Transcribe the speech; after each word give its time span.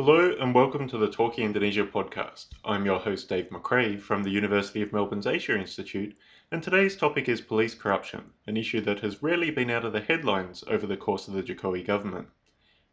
Hello 0.00 0.32
and 0.38 0.54
welcome 0.54 0.86
to 0.86 0.96
the 0.96 1.10
Talking 1.10 1.46
Indonesia 1.46 1.84
podcast. 1.84 2.50
I'm 2.64 2.86
your 2.86 3.00
host 3.00 3.28
Dave 3.28 3.48
McRae 3.50 4.00
from 4.00 4.22
the 4.22 4.30
University 4.30 4.80
of 4.80 4.92
Melbourne's 4.92 5.26
Asia 5.26 5.58
Institute, 5.58 6.16
and 6.52 6.62
today's 6.62 6.94
topic 6.96 7.28
is 7.28 7.40
police 7.40 7.74
corruption, 7.74 8.30
an 8.46 8.56
issue 8.56 8.80
that 8.82 9.00
has 9.00 9.24
rarely 9.24 9.50
been 9.50 9.70
out 9.70 9.84
of 9.84 9.92
the 9.92 10.00
headlines 10.00 10.62
over 10.68 10.86
the 10.86 10.96
course 10.96 11.26
of 11.26 11.34
the 11.34 11.42
Jokowi 11.42 11.84
government. 11.84 12.28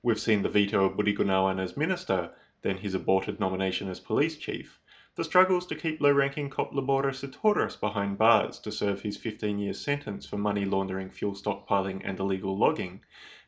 We've 0.02 0.20
seen 0.20 0.42
the 0.42 0.50
veto 0.50 0.84
of 0.84 0.98
Budi 0.98 1.16
Gunawan 1.16 1.62
as 1.62 1.78
minister, 1.78 2.32
then 2.64 2.78
his 2.78 2.96
aborted 2.96 3.40
nomination 3.40 3.88
as 3.88 4.00
police 4.00 4.38
chief, 4.38 4.80
the 5.14 5.24
struggles 5.24 5.68
to 5.68 5.76
keep 5.76 6.02
low-ranking 6.02 6.50
cop 6.50 6.74
Labora 6.74 7.14
Sitorus 7.14 7.80
behind 7.80 8.18
bars 8.18 8.58
to 8.62 8.72
serve 8.72 9.04
his 9.04 9.16
15-year 9.16 9.74
sentence 9.74 10.26
for 10.26 10.38
money 10.38 10.66
laundering, 10.66 11.12
fuel 11.12 11.36
stockpiling 11.36 12.02
and 12.04 12.20
illegal 12.20 12.58
logging, 12.58 13.02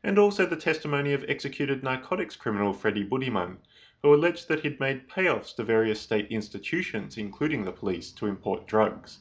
and 0.08 0.18
also 0.18 0.46
the 0.46 0.56
testimony 0.56 1.12
of 1.12 1.26
executed 1.28 1.84
narcotics 1.84 2.38
criminal 2.38 2.72
Freddy 2.72 3.04
Budiman, 3.04 3.58
who 4.02 4.16
alleged 4.16 4.48
that 4.48 4.62
he'd 4.62 4.80
made 4.80 5.10
payoffs 5.10 5.54
to 5.54 5.64
various 5.64 6.00
state 6.00 6.28
institutions, 6.30 7.18
including 7.18 7.66
the 7.66 7.74
police, 7.74 8.12
to 8.12 8.26
import 8.26 8.66
drugs. 8.66 9.20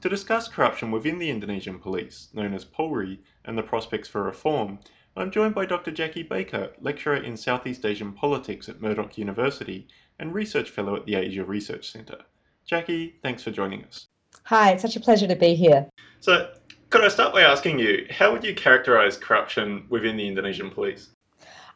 To 0.00 0.08
discuss 0.08 0.46
corruption 0.46 0.92
within 0.92 1.18
the 1.18 1.28
Indonesian 1.28 1.80
police, 1.80 2.28
known 2.34 2.54
as 2.54 2.64
Polri, 2.64 3.18
and 3.44 3.58
the 3.58 3.64
prospects 3.64 4.06
for 4.06 4.22
reform, 4.22 4.78
I'm 5.16 5.32
joined 5.32 5.56
by 5.56 5.66
Dr. 5.66 5.90
Jacqui 5.90 6.28
Baker, 6.28 6.70
lecturer 6.80 7.16
in 7.16 7.36
Southeast 7.36 7.84
Asian 7.84 8.12
politics 8.12 8.68
at 8.68 8.80
Murdoch 8.80 9.18
University 9.18 9.88
and 10.20 10.32
research 10.32 10.70
fellow 10.70 10.94
at 10.94 11.04
the 11.04 11.16
Asia 11.16 11.44
Research 11.44 11.90
Centre. 11.90 12.20
Jacqui, 12.70 13.14
thanks 13.22 13.42
for 13.42 13.50
joining 13.50 13.84
us. 13.86 14.06
Hi, 14.44 14.70
it's 14.70 14.82
such 14.82 14.94
a 14.94 15.00
pleasure 15.00 15.26
to 15.26 15.36
be 15.36 15.56
here. 15.56 15.88
So, 16.20 16.52
could 16.92 17.02
I 17.02 17.08
start 17.08 17.32
by 17.32 17.40
asking 17.40 17.78
you, 17.78 18.06
how 18.10 18.32
would 18.32 18.44
you 18.44 18.54
characterise 18.54 19.18
corruption 19.18 19.84
within 19.88 20.16
the 20.18 20.28
Indonesian 20.28 20.70
police? 20.70 21.08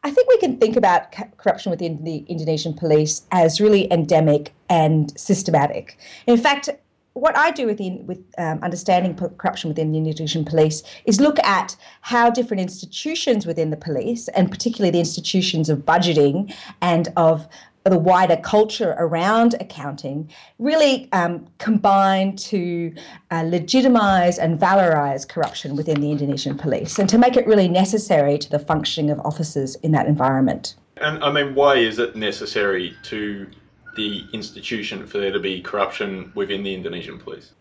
I 0.04 0.10
think 0.10 0.28
we 0.28 0.38
can 0.38 0.58
think 0.58 0.76
about 0.76 1.10
corruption 1.38 1.70
within 1.70 2.04
the 2.04 2.18
Indonesian 2.28 2.74
police 2.74 3.22
as 3.32 3.58
really 3.58 3.90
endemic 3.90 4.52
and 4.68 5.18
systematic. 5.18 5.98
In 6.26 6.36
fact, 6.36 6.68
what 7.14 7.34
I 7.34 7.50
do 7.50 7.66
within 7.66 8.06
with 8.06 8.22
um, 8.36 8.58
understanding 8.62 9.14
corruption 9.14 9.68
within 9.68 9.90
the 9.90 9.96
Indonesian 9.96 10.44
police 10.44 10.82
is 11.06 11.18
look 11.18 11.38
at 11.38 11.76
how 12.02 12.28
different 12.28 12.60
institutions 12.60 13.46
within 13.46 13.70
the 13.70 13.76
police, 13.78 14.28
and 14.28 14.50
particularly 14.50 14.90
the 14.90 14.98
institutions 14.98 15.70
of 15.70 15.78
budgeting 15.78 16.54
and 16.82 17.08
of 17.16 17.48
the 17.90 17.98
wider 17.98 18.36
culture 18.36 18.94
around 18.98 19.54
accounting 19.60 20.30
really 20.58 21.08
um, 21.12 21.46
combine 21.58 22.34
to 22.36 22.92
uh, 23.30 23.42
legitimize 23.46 24.38
and 24.38 24.58
valorize 24.58 25.28
corruption 25.28 25.76
within 25.76 26.00
the 26.00 26.10
Indonesian 26.10 26.56
police 26.56 26.98
and 26.98 27.08
to 27.08 27.18
make 27.18 27.36
it 27.36 27.46
really 27.46 27.68
necessary 27.68 28.38
to 28.38 28.50
the 28.50 28.58
functioning 28.58 29.10
of 29.10 29.20
officers 29.20 29.76
in 29.76 29.92
that 29.92 30.06
environment. 30.06 30.74
And 30.96 31.22
I 31.22 31.30
mean, 31.30 31.54
why 31.54 31.76
is 31.76 31.98
it 31.98 32.16
necessary 32.16 32.96
to 33.04 33.46
the 33.96 34.24
institution 34.32 35.06
for 35.06 35.18
there 35.18 35.32
to 35.32 35.40
be 35.40 35.60
corruption 35.60 36.32
within 36.34 36.62
the 36.62 36.74
Indonesian 36.74 37.18
police? 37.18 37.52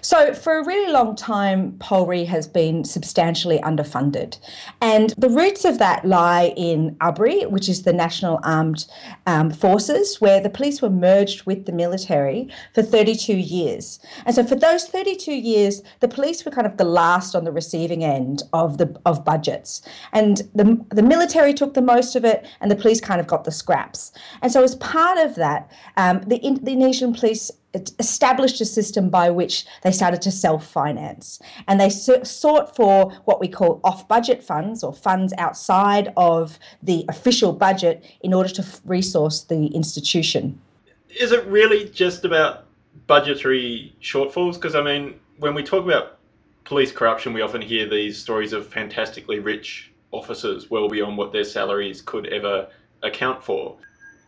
So, 0.00 0.34
for 0.34 0.58
a 0.58 0.64
really 0.64 0.92
long 0.92 1.16
time, 1.16 1.72
Polri 1.78 2.26
has 2.26 2.46
been 2.46 2.84
substantially 2.84 3.58
underfunded. 3.60 4.38
And 4.80 5.10
the 5.16 5.28
roots 5.28 5.64
of 5.64 5.78
that 5.78 6.04
lie 6.04 6.52
in 6.56 6.96
ABRI, 7.00 7.46
which 7.46 7.68
is 7.68 7.82
the 7.82 7.92
National 7.92 8.38
Armed 8.44 8.86
um, 9.26 9.50
Forces, 9.50 10.20
where 10.20 10.40
the 10.40 10.50
police 10.50 10.80
were 10.80 10.90
merged 10.90 11.46
with 11.46 11.66
the 11.66 11.72
military 11.72 12.48
for 12.74 12.82
32 12.82 13.34
years. 13.34 13.98
And 14.26 14.34
so, 14.34 14.44
for 14.44 14.54
those 14.54 14.86
32 14.86 15.32
years, 15.32 15.82
the 16.00 16.08
police 16.08 16.44
were 16.44 16.52
kind 16.52 16.66
of 16.66 16.76
the 16.76 16.84
last 16.84 17.34
on 17.34 17.44
the 17.44 17.52
receiving 17.52 18.04
end 18.04 18.42
of, 18.52 18.78
the, 18.78 18.94
of 19.06 19.24
budgets. 19.24 19.82
And 20.12 20.42
the, 20.54 20.84
the 20.90 21.02
military 21.02 21.54
took 21.54 21.74
the 21.74 21.82
most 21.82 22.14
of 22.14 22.24
it, 22.24 22.46
and 22.60 22.70
the 22.70 22.76
police 22.76 23.00
kind 23.00 23.20
of 23.20 23.26
got 23.26 23.44
the 23.44 23.52
scraps. 23.52 24.12
And 24.42 24.52
so, 24.52 24.62
as 24.62 24.76
part 24.76 25.18
of 25.18 25.34
that, 25.36 25.70
um, 25.96 26.20
the 26.26 26.36
Indonesian 26.38 27.14
police 27.14 27.50
established 27.98 28.60
a 28.60 28.64
system 28.64 29.10
by 29.10 29.30
which 29.30 29.66
they 29.82 29.92
started 29.92 30.22
to 30.22 30.30
self 30.30 30.66
finance. 30.66 31.40
And 31.68 31.80
they 31.80 31.90
sought 31.90 32.76
for 32.76 33.10
what 33.24 33.40
we 33.40 33.48
call 33.48 33.80
off 33.84 34.06
budget 34.08 34.42
funds 34.42 34.82
or 34.82 34.92
funds 34.92 35.32
outside 35.38 36.12
of 36.16 36.58
the 36.82 37.04
official 37.08 37.52
budget 37.52 38.04
in 38.22 38.32
order 38.32 38.48
to 38.50 38.66
resource 38.84 39.42
the 39.44 39.66
institution. 39.68 40.60
Is 41.20 41.32
it 41.32 41.46
really 41.46 41.88
just 41.90 42.24
about 42.24 42.66
budgetary 43.06 43.94
shortfalls? 44.02 44.54
Because, 44.54 44.74
I 44.74 44.82
mean, 44.82 45.14
when 45.38 45.54
we 45.54 45.62
talk 45.62 45.84
about 45.84 46.18
police 46.64 46.92
corruption, 46.92 47.32
we 47.32 47.42
often 47.42 47.60
hear 47.60 47.88
these 47.88 48.18
stories 48.18 48.52
of 48.52 48.66
fantastically 48.66 49.38
rich 49.38 49.92
officers 50.10 50.70
well 50.70 50.88
beyond 50.88 51.16
what 51.16 51.32
their 51.32 51.44
salaries 51.44 52.00
could 52.00 52.26
ever 52.28 52.68
account 53.02 53.42
for 53.42 53.76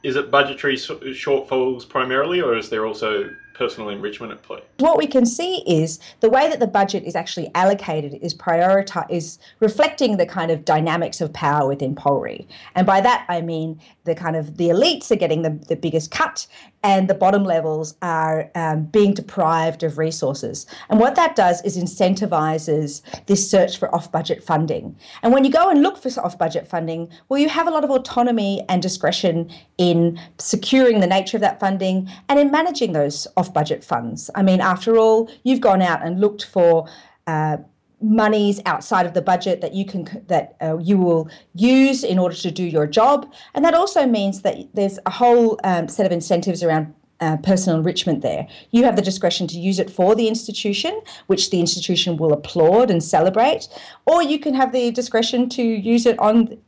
is 0.03 0.17
it 0.17 0.31
budgetary 0.31 0.77
shortfalls 0.77 1.89
primarily, 1.89 2.41
or 2.41 2.57
is 2.57 2.69
there 2.69 2.87
also 2.87 3.31
personal 3.57 3.89
enrichment 3.89 4.33
at 4.33 4.43
play? 4.43 4.61
What 4.79 4.99
we 4.99 5.07
can 5.07 5.25
see 5.25 5.63
is 5.67 5.99
the 6.21 6.29
way 6.29 6.49
that 6.49 6.61
the 6.61 6.67
budget 6.67 7.05
is 7.05 7.17
actually 7.17 7.51
allocated 7.55 8.15
is 8.21 8.35
prioritize 8.35 9.11
is 9.11 9.39
reflecting 9.61 10.19
the 10.19 10.27
kind 10.27 10.51
of 10.51 10.65
dynamics 10.65 11.21
of 11.21 11.33
power 11.33 11.67
within 11.67 11.95
Polri. 11.95 12.47
And 12.75 12.87
by 12.87 13.01
that 13.01 13.25
I 13.29 13.41
mean 13.41 13.81
the 14.05 14.15
kind 14.15 14.37
of 14.37 14.57
the 14.57 14.69
elites 14.69 15.11
are 15.11 15.17
getting 15.17 15.43
the, 15.43 15.51
the 15.69 15.77
biggest 15.77 16.11
cut 16.11 16.47
and 16.83 17.09
the 17.09 17.15
bottom 17.15 17.43
levels 17.43 17.97
are 18.03 18.49
um, 18.55 18.85
being 18.85 19.13
deprived 19.13 19.83
of 19.83 19.99
resources. 19.99 20.67
And 20.89 21.01
what 21.01 21.17
that 21.17 21.35
does 21.35 21.61
is 21.63 21.77
incentivizes 21.77 23.03
this 23.27 23.51
search 23.51 23.79
for 23.79 23.93
off 23.93 24.13
budget 24.13 24.45
funding. 24.45 24.97
And 25.23 25.33
when 25.33 25.45
you 25.45 25.51
go 25.51 25.69
and 25.69 25.83
look 25.83 25.99
for 25.99 26.09
off 26.21 26.39
budget 26.39 26.69
funding, 26.69 27.09
well, 27.29 27.41
you 27.41 27.49
have 27.49 27.67
a 27.67 27.71
lot 27.71 27.83
of 27.83 27.91
autonomy 27.91 28.65
and 28.69 28.81
discretion 28.81 29.51
in 29.79 30.21
securing 30.39 31.01
the 31.01 31.09
nature 31.09 31.37
of 31.37 31.41
that 31.41 31.59
funding 31.59 32.09
and 32.29 32.39
in 32.39 32.53
managing 32.53 32.93
those 32.93 33.27
off 33.37 33.46
budget 33.53 33.85
funds. 33.85 34.31
I 34.35 34.43
mean, 34.43 34.61
after 34.61 34.97
all, 34.97 35.31
you've 35.45 35.61
gone 35.61 35.83
out 35.83 36.05
and 36.05 36.21
looked 36.21 36.45
for. 36.45 36.89
Uh, 37.27 37.59
monies 38.03 38.61
outside 38.67 39.07
of 39.07 39.15
the 39.15 39.23
budget 39.23 39.63
that 39.63 39.73
you 39.73 39.85
can 39.85 40.05
that 40.29 40.55
uh, 40.61 40.77
you 40.77 40.99
will 40.99 41.31
use 41.55 42.05
in 42.05 42.19
order 42.19 42.37
to 42.37 42.51
do 42.51 42.63
your 42.63 42.87
job 42.87 43.33
and 43.55 43.65
that 43.65 43.73
also 43.73 44.05
means 44.05 44.43
that 44.43 44.55
there's 44.75 44.99
a 45.07 45.11
whole 45.11 45.59
um, 45.65 45.89
set 45.89 46.05
of 46.05 46.13
incentives 46.13 46.63
around 46.63 46.95
uh, 47.21 47.37
personal 47.39 47.79
enrichment 47.79 48.23
there. 48.23 48.47
You 48.71 48.85
have 48.85 48.97
the 48.97 49.03
discretion 49.03 49.47
to 49.49 49.59
use 49.59 49.79
it 49.79 49.91
for 49.91 50.15
the 50.15 50.29
institution, 50.29 51.01
which 51.27 51.51
the 51.51 51.61
institution 51.61 52.17
will 52.17 52.33
applaud 52.33 52.91
and 52.91 53.03
celebrate, 53.03 53.69
or 54.05 54.23
you 54.23 54.39
can 54.39 54.55
have 54.55 54.73
the 54.73 54.91
discretion 54.91 55.49
to 55.51 55.63
use 55.63 56.07
it 56.07 56.19
on 56.19 56.59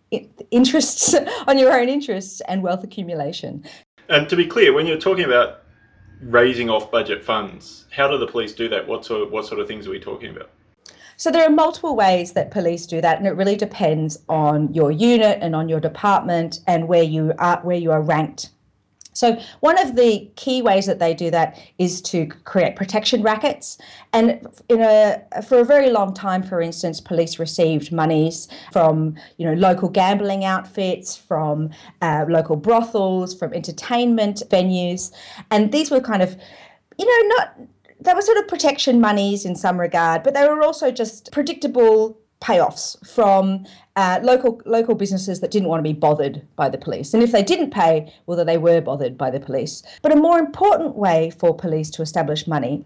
interests, 0.50 1.15
on 1.47 1.59
your 1.59 1.78
own 1.78 1.89
interests 1.89 2.41
and 2.49 2.62
wealth 2.62 2.83
accumulation. 2.83 3.65
And 4.09 4.28
to 4.28 4.37
be 4.37 4.47
clear, 4.47 4.72
when 4.72 4.87
you're 4.87 4.99
talking 4.99 5.25
about 5.25 5.65
raising 6.22 6.70
off 6.70 6.90
budget 6.90 7.24
funds, 7.24 7.86
how 7.90 8.08
do 8.08 8.18
the 8.18 8.26
police 8.26 8.52
do 8.52 8.68
that? 8.68 8.86
What 8.86 9.04
sort 9.04 9.22
of, 9.22 9.30
what 9.30 9.46
sort 9.46 9.60
of 9.60 9.68
things 9.68 9.86
are 9.86 9.90
we 9.90 10.00
talking 10.00 10.30
about? 10.30 10.50
So 11.16 11.32
there 11.32 11.44
are 11.44 11.50
multiple 11.50 11.96
ways 11.96 12.32
that 12.34 12.52
police 12.52 12.86
do 12.86 13.00
that, 13.00 13.18
and 13.18 13.26
it 13.26 13.32
really 13.32 13.56
depends 13.56 14.18
on 14.28 14.72
your 14.72 14.92
unit 14.92 15.38
and 15.40 15.56
on 15.56 15.68
your 15.68 15.80
department 15.80 16.60
and 16.68 16.86
where 16.86 17.02
you 17.02 17.32
are 17.38 17.60
where 17.62 17.76
you 17.76 17.90
are 17.90 18.00
ranked 18.00 18.50
so 19.18 19.36
one 19.58 19.76
of 19.80 19.96
the 19.96 20.30
key 20.36 20.62
ways 20.62 20.86
that 20.86 21.00
they 21.00 21.12
do 21.12 21.28
that 21.32 21.58
is 21.76 22.00
to 22.02 22.26
create 22.26 22.76
protection 22.76 23.20
rackets. 23.20 23.76
And 24.12 24.46
in 24.68 24.80
a 24.80 25.20
for 25.42 25.58
a 25.58 25.64
very 25.64 25.90
long 25.90 26.14
time, 26.14 26.44
for 26.44 26.60
instance, 26.60 27.00
police 27.00 27.40
received 27.40 27.90
monies 27.90 28.46
from 28.72 29.16
you 29.36 29.44
know 29.44 29.54
local 29.54 29.88
gambling 29.88 30.44
outfits, 30.44 31.16
from 31.16 31.70
uh, 32.00 32.26
local 32.28 32.54
brothels, 32.54 33.36
from 33.36 33.52
entertainment 33.54 34.44
venues, 34.50 35.12
and 35.50 35.72
these 35.72 35.90
were 35.90 36.00
kind 36.00 36.22
of 36.22 36.36
you 36.96 37.06
know 37.06 37.34
not 37.34 37.58
they 38.00 38.14
were 38.14 38.22
sort 38.22 38.38
of 38.38 38.46
protection 38.46 39.00
monies 39.00 39.44
in 39.44 39.56
some 39.56 39.80
regard, 39.80 40.22
but 40.22 40.34
they 40.34 40.46
were 40.46 40.62
also 40.62 40.92
just 40.92 41.32
predictable 41.32 42.16
payoffs 42.41 42.97
from 43.06 43.66
uh, 43.97 44.21
local 44.22 44.60
local 44.65 44.94
businesses 44.94 45.41
that 45.41 45.50
didn't 45.50 45.69
want 45.69 45.81
to 45.81 45.82
be 45.82 45.93
bothered 45.93 46.47
by 46.56 46.69
the 46.69 46.78
police. 46.78 47.12
And 47.15 47.22
if 47.22 47.32
they 47.32 47.43
didn't 47.43 47.71
pay, 47.71 48.12
well, 48.26 48.44
they 48.44 48.59
were 48.59 48.80
bothered 48.80 49.18
by 49.18 49.30
the 49.30 49.41
police. 49.41 49.83
But 50.03 50.12
a 50.12 50.16
more 50.16 50.39
important 50.39 50.95
way 50.95 51.30
for 51.30 51.54
police 51.54 51.91
to 51.91 52.03
establish 52.03 52.47
money 52.47 52.84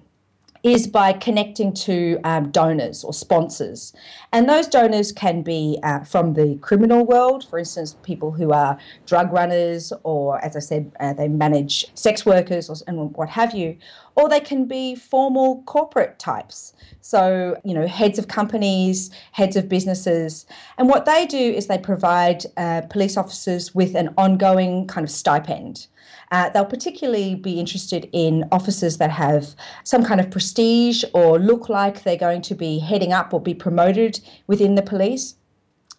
is 0.63 0.87
by 0.87 1.13
connecting 1.13 1.73
to 1.73 2.19
um, 2.25 2.51
donors 2.51 3.03
or 3.03 3.13
sponsors. 3.13 3.93
And 4.33 4.49
those 4.49 4.69
donors 4.69 5.11
can 5.11 5.43
be 5.43 5.79
uh, 5.83 6.05
from 6.05 6.35
the 6.35 6.57
criminal 6.61 7.05
world, 7.05 7.49
for 7.49 7.59
instance, 7.59 7.97
people 8.03 8.31
who 8.31 8.53
are 8.53 8.79
drug 9.05 9.33
runners, 9.33 9.93
or 10.05 10.43
as 10.45 10.55
I 10.55 10.61
said, 10.61 10.93
uh, 11.01 11.15
they 11.15 11.29
manage 11.29 11.87
sex 11.95 12.25
workers 12.25 12.71
or, 12.71 12.77
and 12.87 13.13
what 13.17 13.29
have 13.31 13.55
you, 13.55 13.77
or 14.15 14.29
they 14.29 14.41
can 14.41 14.67
be 14.67 14.95
formal 14.95 15.63
corporate 15.65 16.19
types. 16.19 16.75
So, 17.01 17.57
you 17.65 17.75
know, 17.75 17.87
heads 17.87 18.19
of 18.19 18.29
companies, 18.29 19.11
heads 19.33 19.57
of 19.57 19.69
businesses. 19.69 20.47
And 20.79 20.89
what 20.89 21.07
they 21.07 21.27
do 21.27 21.39
is 21.39 21.67
they 21.67 21.79
provide 21.79 22.45
uh, 22.57 22.83
police 22.83 23.17
officers 23.17 23.75
with 23.75 23.97
an 23.97 24.15
ongoing 24.17 24.87
kind 24.87 25.05
of 25.05 25.11
stipend. 25.11 25.89
Uh, 26.31 26.49
they'll 26.51 26.65
particularly 26.65 27.35
be 27.35 27.61
interested 27.61 28.09
in 28.13 28.45
officers 28.53 28.99
that 28.99 29.11
have 29.11 29.55
some 29.85 30.05
kind 30.05 30.21
of 30.21 30.31
prestige 30.31 31.05
or 31.15 31.39
look 31.39 31.69
like 31.69 32.03
they're 32.03 32.17
going 32.17 32.43
to 32.43 32.55
be 32.55 32.79
heading 32.79 33.13
up 33.13 33.35
or 33.35 33.41
be 33.41 33.55
promoted 33.55 34.21
within 34.47 34.75
the 34.75 34.83
police. 34.83 35.35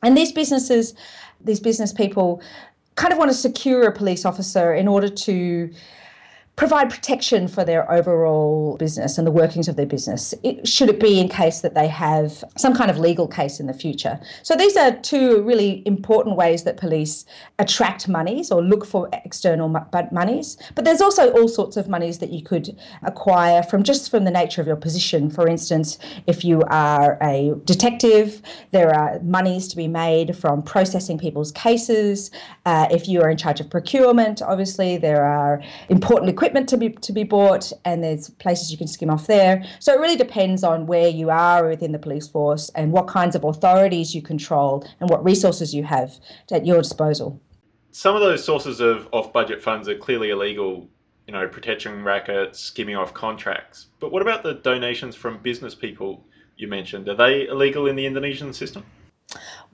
And 0.02 0.18
these 0.18 0.32
businesses, 0.32 0.94
these 1.44 1.60
business 1.60 1.94
people, 1.94 2.42
kind 2.96 3.12
of 3.12 3.18
want 3.18 3.32
to 3.32 3.38
secure 3.38 3.84
a 3.84 3.92
police 3.92 4.26
officer 4.26 4.74
in 4.74 4.88
order 4.88 5.10
to 5.10 5.72
provide 6.56 6.88
protection 6.90 7.48
for 7.48 7.66
their 7.66 7.92
overall 7.92 8.78
business 8.78 9.18
and 9.18 9.26
the 9.26 9.32
workings 9.32 9.68
of 9.68 9.76
their 9.76 9.88
business, 9.88 10.36
it, 10.44 10.68
should 10.68 10.88
it 10.88 11.00
be 11.00 11.20
in 11.20 11.28
case 11.28 11.62
that 11.62 11.74
they 11.74 11.88
have 11.88 12.44
some 12.58 12.76
kind 12.76 12.92
of 12.92 13.00
legal 13.00 13.28
case 13.28 13.60
in 13.60 13.66
the 13.66 13.74
future. 13.74 14.20
So 14.44 14.56
these 14.56 14.78
are 14.78 14.92
two 14.98 15.42
really 15.42 15.82
important 15.88 16.36
ways 16.36 16.64
that 16.64 16.78
police 16.78 17.26
attract 17.58 18.08
monies 18.08 18.52
or 18.52 18.62
look 18.62 18.86
for 18.86 19.10
external 19.26 19.68
monies. 20.12 20.58
But 20.76 20.86
there's 20.86 21.02
also 21.02 21.32
all 21.32 21.48
sorts 21.48 21.76
of 21.76 21.90
monies 21.90 22.20
that 22.20 22.30
you 22.30 22.44
could 22.44 22.78
acquire 23.02 23.64
from 23.64 23.82
just 23.82 24.12
from 24.12 24.24
the 24.24 24.32
nature 24.32 24.62
of 24.62 24.68
your 24.68 24.76
position. 24.76 25.32
For 25.32 25.48
instance, 25.48 25.98
if 26.28 26.46
you 26.46 26.62
are 26.68 27.18
a 27.22 27.56
detective, 27.66 28.44
there 28.70 28.94
are 28.96 29.20
monies 29.22 29.68
to 29.70 29.76
be 29.76 29.88
made 29.88 30.38
from 30.38 30.62
processing 30.62 31.18
people's 31.18 31.52
cases. 31.52 32.30
Uh, 32.68 32.88
if 32.92 33.08
you 33.08 33.22
are 33.22 33.30
in 33.30 33.38
charge 33.38 33.60
of 33.60 33.72
procurement, 33.72 34.44
obviously 34.44 34.98
there 34.98 35.26
are 35.26 35.64
important 35.90 36.28
equipment 36.44 36.68
to 36.68 36.76
be 36.78 36.90
to 36.90 37.14
be 37.14 37.24
bought, 37.24 37.72
and 37.86 38.04
there's 38.04 38.30
places 38.32 38.70
you 38.70 38.78
can 38.78 38.88
skim 38.88 39.10
off 39.10 39.28
there. 39.28 39.64
So 39.80 39.94
it 39.94 40.00
really 40.00 40.18
depends 40.18 40.62
on 40.62 40.88
where 40.88 41.08
you 41.08 41.30
are 41.30 41.66
within 41.66 41.94
the 41.94 42.00
police 42.00 42.28
force 42.28 42.70
and 42.76 42.92
what 42.92 43.08
kinds 43.08 43.34
of 43.34 43.46
authorities 43.46 44.14
you 44.14 44.22
control 44.22 44.86
and 45.00 45.10
what 45.10 45.24
resources 45.24 45.74
you 45.74 45.84
have 45.86 46.20
at 46.52 46.66
your 46.66 46.82
disposal. 46.82 47.42
Some 47.92 48.16
of 48.16 48.22
those 48.22 48.44
sources 48.44 48.82
of 48.82 49.08
off-budget 49.14 49.62
funds 49.62 49.88
are 49.88 49.98
clearly 49.98 50.32
illegal. 50.32 50.90
You 51.28 51.34
know, 51.34 51.48
protection 51.48 52.04
rackets, 52.04 52.60
skimming 52.60 52.98
off 52.98 53.14
contracts. 53.14 53.88
But 54.02 54.12
what 54.12 54.22
about 54.22 54.44
the 54.44 54.56
donations 54.56 55.16
from 55.16 55.38
business 55.38 55.74
people 55.74 56.26
you 56.58 56.68
mentioned? 56.68 57.08
Are 57.08 57.16
they 57.16 57.48
illegal 57.48 57.88
in 57.88 57.96
the 57.96 58.06
Indonesian 58.06 58.52
system? 58.52 58.84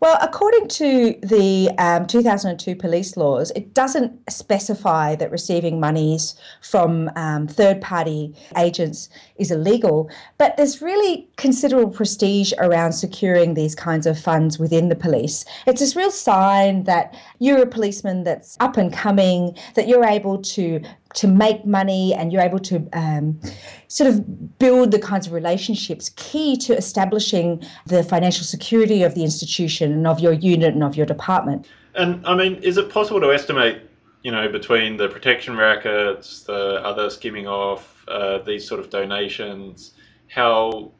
Well, 0.01 0.17
according 0.21 0.69
to 0.69 1.15
the 1.21 1.71
um, 1.77 2.07
2002 2.07 2.75
police 2.75 3.17
laws, 3.17 3.51
it 3.55 3.73
doesn't 3.73 4.31
specify 4.31 5.15
that 5.15 5.29
receiving 5.29 5.79
monies 5.79 6.35
from 6.61 7.09
um, 7.15 7.47
third 7.47 7.81
party 7.81 8.33
agents 8.57 9.09
is 9.35 9.51
illegal, 9.51 10.09
but 10.37 10.55
there's 10.55 10.81
really 10.81 11.28
considerable 11.39 11.89
prestige 11.89 12.51
around 12.59 12.91
securing 12.91 13.53
these 13.53 13.73
kinds 13.73 14.05
of 14.05 14.19
funds 14.19 14.59
within 14.59 14.89
the 14.89 14.95
police. 14.95 15.45
It's 15.65 15.79
this 15.79 15.95
real 15.95 16.11
sign 16.11 16.83
that 16.83 17.15
you're 17.39 17.63
a 17.63 17.65
policeman 17.65 18.25
that's 18.25 18.57
up 18.59 18.75
and 18.75 18.91
coming, 18.91 19.57
that 19.75 19.87
you're 19.87 20.05
able 20.05 20.37
to 20.37 20.81
to 21.15 21.27
make 21.27 21.65
money 21.65 22.13
and 22.13 22.31
you're 22.31 22.41
able 22.43 22.59
to 22.59 22.87
um, 22.93 23.39
sort 23.87 24.07
of 24.07 24.59
build 24.59 24.91
the 24.91 24.99
kinds 24.99 25.25
of 25.25 25.33
relationships 25.33 26.11
key 26.17 26.55
to 26.55 26.77
establishing 26.77 27.63
the 27.87 28.03
financial 28.03 28.45
security 28.45 29.01
of 29.01 29.15
the 29.15 29.23
institution 29.23 29.91
and 29.91 30.05
of 30.05 30.19
your 30.19 30.33
unit 30.33 30.75
and 30.75 30.83
of 30.83 30.95
your 30.95 31.07
department. 31.07 31.65
And 31.95 32.23
I 32.27 32.35
mean, 32.35 32.55
is 32.57 32.77
it 32.77 32.91
possible 32.91 33.19
to 33.21 33.33
estimate, 33.33 33.81
you 34.21 34.31
know, 34.31 34.49
between 34.49 34.97
the 34.97 35.07
protection 35.07 35.57
rackets, 35.57 36.43
the 36.43 36.79
other 36.83 37.09
skimming 37.09 37.47
off, 37.47 38.05
uh, 38.07 38.37
these 38.39 38.67
sort 38.67 38.79
of 38.79 38.91
donations, 38.91 39.93
how 40.27 40.91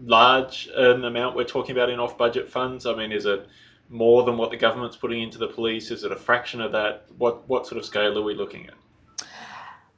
large 0.00 0.68
an 0.74 1.04
amount 1.04 1.36
we're 1.36 1.44
talking 1.44 1.72
about 1.72 1.90
in 1.90 1.98
off 1.98 2.18
budget 2.18 2.48
funds? 2.48 2.86
I 2.86 2.94
mean, 2.94 3.12
is 3.12 3.26
it 3.26 3.46
more 3.88 4.24
than 4.24 4.36
what 4.36 4.50
the 4.50 4.56
government's 4.56 4.96
putting 4.96 5.22
into 5.22 5.38
the 5.38 5.48
police? 5.48 5.90
Is 5.90 6.04
it 6.04 6.12
a 6.12 6.16
fraction 6.16 6.60
of 6.60 6.72
that? 6.72 7.06
What, 7.16 7.48
what 7.48 7.66
sort 7.66 7.78
of 7.78 7.84
scale 7.84 8.18
are 8.18 8.22
we 8.22 8.34
looking 8.34 8.66
at? 8.66 8.74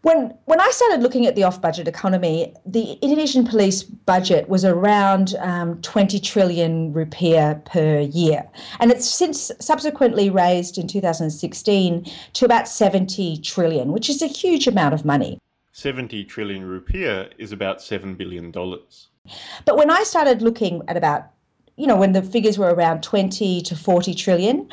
when 0.02 0.34
when 0.46 0.60
I 0.60 0.70
started 0.70 1.02
looking 1.02 1.26
at 1.26 1.34
the 1.34 1.42
off-budget 1.42 1.86
economy, 1.86 2.54
the 2.64 2.92
Indonesian 3.02 3.46
police 3.46 3.82
budget 3.82 4.48
was 4.48 4.64
around 4.64 5.34
um, 5.40 5.80
20 5.82 6.18
trillion 6.20 6.92
rupiah 6.94 7.62
per 7.64 8.00
year, 8.00 8.48
and 8.80 8.90
it's 8.90 9.08
since 9.08 9.50
subsequently 9.60 10.30
raised 10.30 10.78
in 10.78 10.86
2016 10.86 12.10
to 12.32 12.44
about 12.44 12.68
70 12.68 13.38
trillion, 13.38 13.92
which 13.92 14.08
is 14.08 14.22
a 14.22 14.26
huge 14.26 14.66
amount 14.66 14.94
of 14.94 15.04
money. 15.04 15.38
70 15.72 16.24
trillion 16.24 16.62
rupiah 16.62 17.30
is 17.38 17.52
about 17.52 17.82
seven 17.82 18.14
billion 18.14 18.50
dollars. 18.50 19.08
But 19.64 19.76
when 19.76 19.90
I 19.90 20.02
started 20.02 20.42
looking 20.42 20.82
at 20.88 20.96
about, 20.96 21.26
you 21.76 21.86
know, 21.86 21.96
when 21.96 22.12
the 22.12 22.22
figures 22.22 22.58
were 22.58 22.74
around 22.74 23.02
20 23.02 23.60
to 23.62 23.76
40 23.76 24.14
trillion, 24.14 24.68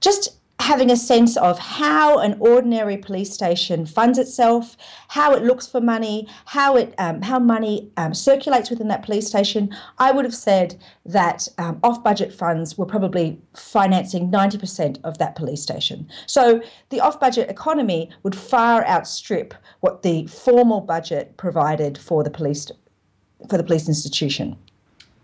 just 0.00 0.36
having 0.62 0.92
a 0.92 0.96
sense 0.96 1.36
of 1.38 1.58
how 1.58 2.18
an 2.18 2.36
ordinary 2.38 2.96
police 2.96 3.32
station 3.32 3.84
funds 3.84 4.16
itself, 4.16 4.76
how 5.08 5.34
it 5.34 5.42
looks 5.42 5.66
for 5.66 5.80
money, 5.80 6.28
how 6.44 6.76
it 6.76 6.94
um, 6.98 7.20
how 7.20 7.38
money 7.38 7.90
um, 7.96 8.14
circulates 8.14 8.70
within 8.70 8.86
that 8.86 9.02
police 9.02 9.26
station, 9.26 9.74
I 9.98 10.12
would 10.12 10.24
have 10.24 10.34
said 10.34 10.78
that 11.04 11.48
um, 11.58 11.80
off-budget 11.82 12.32
funds 12.32 12.78
were 12.78 12.86
probably 12.86 13.40
financing 13.56 14.30
90% 14.30 15.00
of 15.02 15.18
that 15.18 15.34
police 15.34 15.62
station. 15.62 16.08
So 16.26 16.62
the 16.90 17.00
off-budget 17.00 17.50
economy 17.50 18.10
would 18.22 18.36
far 18.36 18.86
outstrip 18.86 19.54
what 19.80 20.02
the 20.02 20.26
formal 20.28 20.80
budget 20.80 21.36
provided 21.36 21.98
for 21.98 22.22
the 22.22 22.30
police 22.30 22.70
for 23.48 23.56
the 23.56 23.64
police 23.64 23.88
institution. 23.88 24.56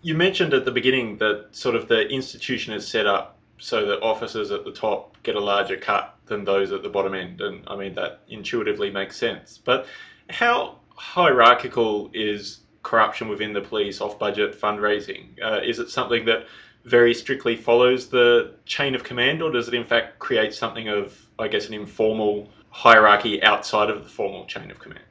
You 0.01 0.15
mentioned 0.15 0.53
at 0.53 0.65
the 0.65 0.71
beginning 0.71 1.17
that 1.17 1.47
sort 1.51 1.75
of 1.75 1.87
the 1.87 2.07
institution 2.07 2.73
is 2.73 2.87
set 2.87 3.05
up 3.05 3.37
so 3.57 3.85
that 3.85 4.01
officers 4.01 4.51
at 4.51 4.63
the 4.63 4.71
top 4.71 5.21
get 5.23 5.35
a 5.35 5.39
larger 5.39 5.75
cut 5.75 6.15
than 6.25 6.45
those 6.45 6.71
at 6.71 6.83
the 6.83 6.89
bottom 6.89 7.13
end. 7.13 7.41
And 7.41 7.63
I 7.67 7.75
mean, 7.75 7.93
that 7.95 8.21
intuitively 8.29 8.89
makes 8.89 9.17
sense. 9.17 9.57
But 9.57 9.87
how 10.29 10.77
hierarchical 10.95 12.09
is 12.13 12.61
corruption 12.83 13.27
within 13.27 13.53
the 13.53 13.61
police 13.61 13.99
off 13.99 14.17
budget 14.17 14.59
fundraising? 14.59 15.27
Uh, 15.43 15.59
is 15.63 15.79
it 15.79 15.89
something 15.89 16.25
that 16.25 16.45
very 16.85 17.13
strictly 17.13 17.55
follows 17.55 18.07
the 18.07 18.53
chain 18.65 18.95
of 18.95 19.03
command, 19.03 19.41
or 19.41 19.51
does 19.51 19.67
it 19.67 19.73
in 19.73 19.85
fact 19.85 20.19
create 20.19 20.53
something 20.53 20.87
of, 20.87 21.19
I 21.37 21.47
guess, 21.47 21.67
an 21.67 21.73
informal 21.73 22.49
hierarchy 22.69 23.43
outside 23.43 23.89
of 23.89 24.03
the 24.03 24.09
formal 24.09 24.45
chain 24.45 24.71
of 24.71 24.79
command? 24.79 25.03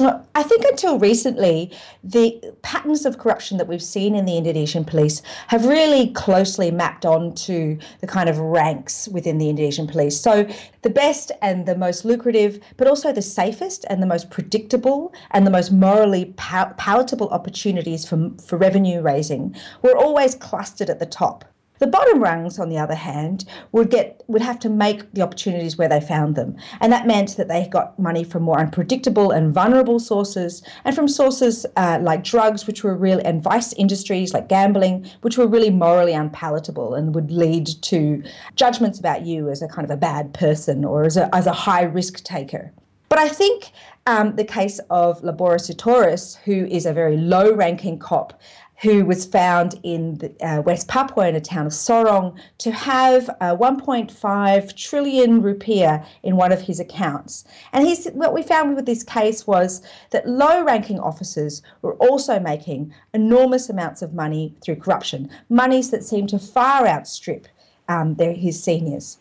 I 0.00 0.42
think 0.42 0.64
until 0.64 0.98
recently, 0.98 1.72
the 2.02 2.40
patterns 2.62 3.04
of 3.04 3.18
corruption 3.18 3.58
that 3.58 3.68
we've 3.68 3.82
seen 3.82 4.14
in 4.14 4.24
the 4.24 4.36
Indonesian 4.36 4.84
police 4.84 5.22
have 5.48 5.64
really 5.66 6.10
closely 6.12 6.70
mapped 6.70 7.04
onto 7.04 7.78
the 8.00 8.06
kind 8.06 8.28
of 8.28 8.38
ranks 8.38 9.08
within 9.08 9.38
the 9.38 9.48
Indonesian 9.48 9.86
police. 9.86 10.20
So, 10.20 10.48
the 10.82 10.90
best 10.90 11.32
and 11.42 11.66
the 11.66 11.76
most 11.76 12.04
lucrative, 12.04 12.60
but 12.76 12.88
also 12.88 13.12
the 13.12 13.22
safest 13.22 13.84
and 13.90 14.02
the 14.02 14.06
most 14.06 14.30
predictable 14.30 15.12
and 15.32 15.46
the 15.46 15.50
most 15.50 15.72
morally 15.72 16.26
pal- 16.36 16.74
palatable 16.76 17.28
opportunities 17.28 18.08
for, 18.08 18.30
for 18.44 18.56
revenue 18.56 19.02
raising 19.02 19.54
were 19.82 19.96
always 19.96 20.34
clustered 20.34 20.88
at 20.88 20.98
the 20.98 21.06
top. 21.06 21.44
The 21.80 21.86
bottom 21.86 22.22
rungs, 22.22 22.58
on 22.58 22.68
the 22.68 22.76
other 22.76 22.94
hand, 22.94 23.46
would 23.72 23.90
get 23.90 24.22
would 24.26 24.42
have 24.42 24.58
to 24.60 24.68
make 24.68 25.10
the 25.14 25.22
opportunities 25.22 25.78
where 25.78 25.88
they 25.88 26.00
found 26.00 26.36
them, 26.36 26.56
and 26.78 26.92
that 26.92 27.06
meant 27.06 27.38
that 27.38 27.48
they 27.48 27.66
got 27.68 27.98
money 27.98 28.22
from 28.22 28.42
more 28.42 28.60
unpredictable 28.60 29.30
and 29.30 29.54
vulnerable 29.54 29.98
sources, 29.98 30.62
and 30.84 30.94
from 30.94 31.08
sources 31.08 31.64
uh, 31.76 31.98
like 32.02 32.22
drugs, 32.22 32.66
which 32.66 32.84
were 32.84 32.94
really 32.94 33.24
and 33.24 33.42
vice 33.42 33.72
industries 33.72 34.34
like 34.34 34.46
gambling, 34.48 35.06
which 35.22 35.38
were 35.38 35.46
really 35.46 35.70
morally 35.70 36.12
unpalatable 36.12 36.94
and 36.94 37.14
would 37.14 37.30
lead 37.30 37.66
to 37.80 38.22
judgments 38.56 38.98
about 38.98 39.24
you 39.24 39.48
as 39.48 39.62
a 39.62 39.68
kind 39.68 39.86
of 39.86 39.90
a 39.90 39.96
bad 39.96 40.34
person 40.34 40.84
or 40.84 41.04
as 41.04 41.16
a 41.16 41.34
as 41.34 41.46
a 41.46 41.52
high 41.52 41.84
risk 41.84 42.22
taker. 42.24 42.72
But 43.08 43.18
I 43.18 43.28
think 43.28 43.72
um, 44.06 44.36
the 44.36 44.44
case 44.44 44.78
of 44.88 45.20
Labora 45.22 45.58
Sitorus, 45.58 46.36
who 46.44 46.66
is 46.66 46.86
a 46.86 46.92
very 46.92 47.16
low 47.16 47.52
ranking 47.52 47.98
cop, 47.98 48.40
who 48.82 49.04
was 49.04 49.26
found 49.26 49.78
in 49.82 50.14
the, 50.16 50.32
uh, 50.46 50.62
West 50.62 50.88
Papua 50.88 51.28
in 51.28 51.34
the 51.34 51.40
town 51.40 51.66
of 51.66 51.72
Sorong 51.72 52.34
to 52.58 52.70
have 52.70 53.28
uh, 53.40 53.54
1.5 53.56 54.76
trillion 54.76 55.42
rupiah 55.42 56.04
in 56.22 56.36
one 56.36 56.50
of 56.50 56.62
his 56.62 56.80
accounts. 56.80 57.44
And 57.72 57.86
what 58.14 58.32
we 58.32 58.42
found 58.42 58.74
with 58.74 58.86
this 58.86 59.02
case 59.02 59.46
was 59.46 59.82
that 60.10 60.26
low 60.26 60.64
ranking 60.64 60.98
officers 60.98 61.62
were 61.82 61.94
also 61.94 62.40
making 62.40 62.94
enormous 63.12 63.68
amounts 63.68 64.00
of 64.00 64.14
money 64.14 64.54
through 64.62 64.76
corruption, 64.76 65.28
monies 65.50 65.90
that 65.90 66.02
seemed 66.02 66.30
to 66.30 66.38
far 66.38 66.86
outstrip 66.86 67.48
um, 67.88 68.14
their, 68.14 68.32
his 68.32 68.62
seniors. 68.62 69.18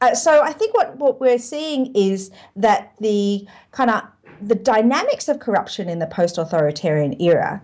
Uh, 0.00 0.14
so 0.14 0.42
I 0.42 0.52
think 0.52 0.76
what, 0.76 0.96
what 0.98 1.20
we're 1.20 1.38
seeing 1.38 1.94
is 1.94 2.30
that 2.56 2.92
the 3.00 3.46
kind 3.72 3.90
of 3.90 4.02
the 4.40 4.54
dynamics 4.54 5.28
of 5.28 5.40
corruption 5.40 5.88
in 5.88 5.98
the 5.98 6.06
post-authoritarian 6.06 7.20
era 7.20 7.60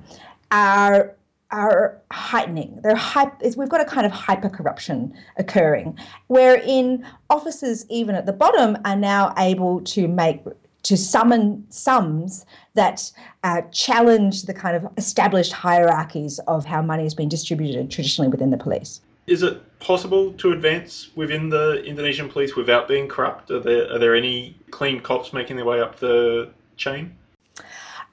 are 0.51 1.15
are 1.55 2.03
heightening. 2.11 2.81
They're 2.83 2.97
hype, 2.97 3.41
we've 3.57 3.69
got 3.69 3.81
a 3.81 3.85
kind 3.85 4.05
of 4.05 4.13
hyper 4.13 4.49
corruption 4.49 5.15
occurring, 5.37 5.97
wherein 6.27 7.07
officers, 7.31 7.87
even 7.89 8.17
at 8.17 8.27
the 8.27 8.33
bottom, 8.33 8.77
are 8.85 8.97
now 8.97 9.33
able 9.39 9.81
to 9.83 10.09
make 10.09 10.43
to 10.83 10.97
summon 10.99 11.65
sums 11.71 12.45
that 12.75 13.11
uh, 13.43 13.63
challenge 13.71 14.43
the 14.43 14.53
kind 14.53 14.77
of 14.77 14.87
established 14.99 15.53
hierarchies 15.53 16.41
of 16.41 16.67
how 16.67 16.83
money 16.83 17.05
has 17.05 17.15
been 17.15 17.29
distributed 17.29 17.91
traditionally 17.91 18.29
within 18.29 18.51
the 18.51 18.59
police. 18.59 19.01
Is 19.27 19.43
it 19.43 19.79
possible 19.79 20.33
to 20.35 20.53
advance 20.53 21.11
within 21.15 21.49
the 21.49 21.83
Indonesian 21.85 22.29
police 22.29 22.55
without 22.57 22.87
being 22.87 23.09
corrupt? 23.09 23.51
Are 23.51 23.61
there 23.61 23.91
are 23.93 23.99
there 23.99 24.15
any 24.15 24.57
clean 24.71 25.01
cops 25.01 25.33
making 25.33 25.57
their 25.57 25.65
way 25.65 25.81
up 25.81 25.99
the 26.01 26.51
chain? 26.77 27.17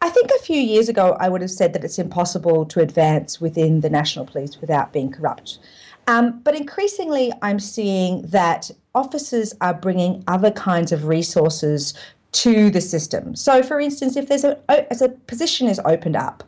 I 0.04 0.10
think 0.10 0.32
a 0.32 0.44
few 0.44 0.60
years 0.60 0.90
ago, 0.90 1.16
I 1.20 1.30
would 1.30 1.42
have 1.42 1.52
said 1.52 1.74
that 1.74 1.84
it's 1.84 2.00
impossible 2.00 2.66
to 2.66 2.80
advance 2.80 3.40
within 3.40 3.82
the 3.82 3.90
National 3.90 4.26
Police 4.26 4.60
without 4.60 4.92
being 4.92 5.12
corrupt. 5.12 5.60
Um, 6.08 6.40
but 6.40 6.56
increasingly, 6.56 7.32
I'm 7.44 7.60
seeing 7.60 8.24
that 8.24 8.72
officers 8.96 9.54
are 9.62 9.76
bringing 9.76 10.24
other 10.28 10.50
kinds 10.50 10.92
of 10.92 11.06
resources 11.06 11.94
to 12.32 12.72
the 12.72 12.82
system. 12.82 13.36
So, 13.36 13.62
for 13.62 13.80
instance, 13.80 14.16
if 14.16 14.28
there's 14.28 14.44
a 14.44 14.58
as 14.92 15.02
a 15.02 15.10
position 15.10 15.68
is 15.68 15.80
opened 15.86 16.16
up, 16.16 16.44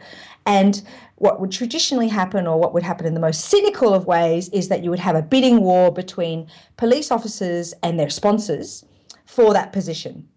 and 0.48 0.82
what 1.18 1.40
would 1.40 1.52
traditionally 1.52 2.08
happen, 2.08 2.48
or 2.48 2.60
what 2.60 2.74
would 2.74 2.84
happen 2.84 3.06
in 3.06 3.14
the 3.14 3.20
most 3.20 3.46
cynical 3.46 3.94
of 3.94 4.08
ways, 4.08 4.50
is 4.50 4.70
that 4.70 4.84
you 4.84 4.90
would 4.90 5.00
have 5.00 5.16
a 5.16 5.22
bidding 5.22 5.62
war 5.62 5.92
between 5.92 6.48
police 6.78 7.12
officers 7.12 7.74
and 7.84 8.00
their 8.00 8.10
sponsors 8.10 8.84
for 9.26 9.54
that 9.54 9.72
position, 9.72 10.28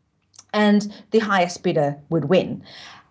and 0.52 0.92
the 1.12 1.20
highest 1.20 1.62
bidder 1.62 1.96
would 2.10 2.26
win. 2.26 2.62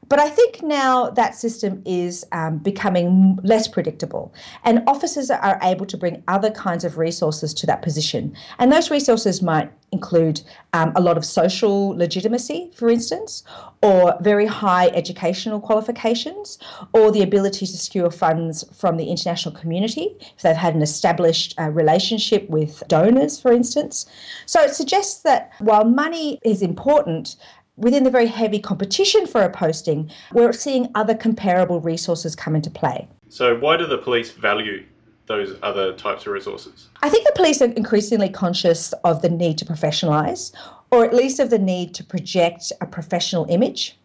But 0.08 0.20
I 0.20 0.30
think 0.30 0.62
now 0.62 1.10
that 1.12 1.36
system 1.36 1.82
is 1.86 2.26
um, 2.32 2.58
becoming 2.60 3.40
less 3.44 3.68
predictable, 3.68 4.34
and 4.64 4.84
officers 4.88 5.32
are 5.32 5.60
able 5.62 5.86
to 5.88 5.98
bring 5.98 6.24
other 6.28 6.52
kinds 6.52 6.84
of 6.84 6.98
resources 6.98 7.54
to 7.56 7.68
that 7.68 7.82
position. 7.82 8.36
And 8.60 8.72
those 8.72 8.92
resources 8.92 9.42
might 9.42 9.72
include 9.92 10.42
um, 10.74 10.92
a 10.96 11.02
lot 11.02 11.18
of 11.18 11.24
social 11.24 11.90
legitimacy, 11.90 12.72
for 12.76 12.90
instance, 12.90 13.44
or 13.82 14.18
very 14.22 14.46
high 14.46 14.88
educational 14.88 15.60
qualifications, 15.62 16.60
or 16.94 17.12
the 17.12 17.22
ability 17.22 17.66
to 17.66 17.78
secure 17.78 18.12
funds 18.12 18.66
from 18.78 18.98
the 18.98 19.06
international 19.06 19.56
community 19.56 20.18
if 20.36 20.42
they've 20.42 20.56
had 20.56 20.76
an 20.76 20.82
established 20.82 21.56
uh, 21.58 21.70
relationship 21.70 22.50
with 22.50 22.84
donors, 22.88 23.40
for 23.40 23.52
instance. 23.54 24.06
So 24.46 24.60
it 24.62 24.74
suggests 24.76 25.22
that 25.22 25.52
while 25.60 25.86
money 25.86 26.40
is 26.44 26.62
important, 26.62 27.38
within 27.78 28.04
the 28.04 28.10
very 28.10 28.28
heavy 28.28 28.60
competition 28.60 29.28
for 29.28 29.42
a 29.42 29.50
posting, 29.50 30.10
we're 30.34 30.54
seeing 30.54 30.90
other 30.96 31.16
comparable 31.16 31.82
resources 31.82 32.36
come 32.36 32.56
into 32.56 32.70
play. 32.70 33.08
So, 33.30 33.58
why 33.58 33.78
do 33.78 33.86
the 33.86 33.98
police 33.98 34.32
value 34.32 34.86
those 35.28 35.58
other 35.64 35.94
types 35.94 36.26
of 36.26 36.34
resources? 36.34 36.90
I 37.02 37.10
think 37.10 37.26
the 37.26 37.34
police 37.36 37.62
are 37.62 37.72
increasingly 37.72 38.30
conscious 38.30 38.94
of 39.04 39.22
the 39.22 39.30
need 39.30 39.58
to 39.60 39.66
professionalise, 39.66 40.54
or 40.92 41.04
at 41.04 41.14
least 41.14 41.40
of 41.40 41.50
the 41.50 41.60
need 41.60 41.94
to 41.96 42.04
project 42.04 42.72
a 42.82 42.86
professional 42.86 43.46
image. 43.50 43.98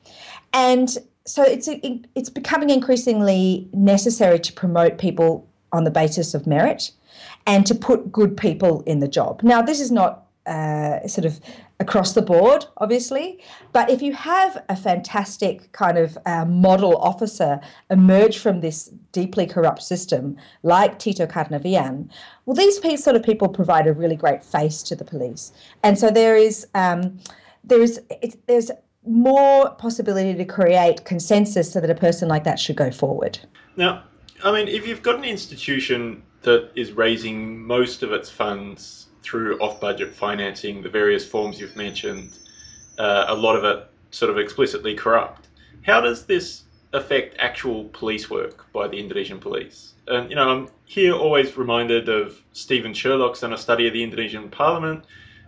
And 0.52 0.96
so 1.26 1.42
it's 1.42 1.68
uh, 1.68 1.76
it's 2.14 2.30
becoming 2.30 2.70
increasingly 2.70 3.68
necessary 3.72 4.38
to 4.40 4.52
promote 4.52 4.98
people 4.98 5.48
on 5.72 5.84
the 5.84 5.90
basis 5.90 6.34
of 6.34 6.46
merit 6.46 6.90
and 7.46 7.66
to 7.66 7.74
put 7.74 8.10
good 8.10 8.36
people 8.36 8.82
in 8.86 9.00
the 9.00 9.08
job. 9.08 9.42
Now, 9.42 9.62
this 9.62 9.80
is 9.80 9.90
not 9.90 10.26
uh, 10.50 11.06
sort 11.06 11.24
of 11.24 11.40
across 11.78 12.12
the 12.12 12.22
board, 12.22 12.66
obviously. 12.78 13.42
But 13.72 13.88
if 13.88 14.02
you 14.02 14.12
have 14.12 14.62
a 14.68 14.76
fantastic 14.76 15.70
kind 15.72 15.96
of 15.96 16.18
uh, 16.26 16.44
model 16.44 16.96
officer 16.96 17.60
emerge 17.90 18.38
from 18.38 18.60
this 18.60 18.90
deeply 19.12 19.46
corrupt 19.46 19.82
system, 19.82 20.36
like 20.62 20.98
Tito 20.98 21.26
Karnavian, 21.26 22.10
well, 22.44 22.56
these 22.56 23.02
sort 23.02 23.16
of 23.16 23.22
people 23.22 23.48
provide 23.48 23.86
a 23.86 23.92
really 23.92 24.16
great 24.16 24.44
face 24.44 24.82
to 24.82 24.96
the 24.96 25.04
police. 25.04 25.52
And 25.82 25.98
so 25.98 26.10
there 26.10 26.36
is 26.36 26.66
um, 26.74 27.18
there 27.62 27.80
is 27.80 28.00
there's 28.46 28.70
more 29.06 29.70
possibility 29.76 30.34
to 30.34 30.44
create 30.44 31.04
consensus 31.04 31.72
so 31.72 31.80
that 31.80 31.90
a 31.90 31.94
person 31.94 32.28
like 32.28 32.44
that 32.44 32.58
should 32.58 32.76
go 32.76 32.90
forward. 32.90 33.38
Now, 33.76 34.02
I 34.44 34.52
mean, 34.52 34.68
if 34.68 34.86
you've 34.86 35.02
got 35.02 35.16
an 35.16 35.24
institution 35.24 36.22
that 36.42 36.70
is 36.74 36.92
raising 36.92 37.58
most 37.66 38.02
of 38.02 38.12
its 38.12 38.28
funds 38.28 39.06
through 39.22 39.58
off 39.58 39.80
budget 39.80 40.14
financing, 40.14 40.82
the 40.82 40.88
various 40.88 41.26
forms 41.26 41.60
you've 41.60 41.76
mentioned, 41.76 42.38
uh, 42.98 43.26
a 43.28 43.34
lot 43.34 43.56
of 43.56 43.64
it 43.64 43.86
sort 44.10 44.30
of 44.30 44.38
explicitly 44.38 44.94
corrupt. 44.94 45.48
How 45.82 46.00
does 46.00 46.26
this 46.26 46.64
affect 46.92 47.36
actual 47.38 47.84
police 47.84 48.28
work 48.28 48.70
by 48.72 48.88
the 48.88 48.98
Indonesian 48.98 49.38
police? 49.38 49.94
And, 50.08 50.28
you 50.28 50.36
know, 50.36 50.48
I'm 50.50 50.68
here 50.84 51.14
always 51.14 51.56
reminded 51.56 52.08
of 52.08 52.40
Stephen 52.52 52.92
Sherlock's 52.92 53.40
done 53.40 53.52
a 53.52 53.58
study 53.58 53.86
of 53.86 53.92
the 53.92 54.02
Indonesian 54.02 54.50
parliament 54.50 55.04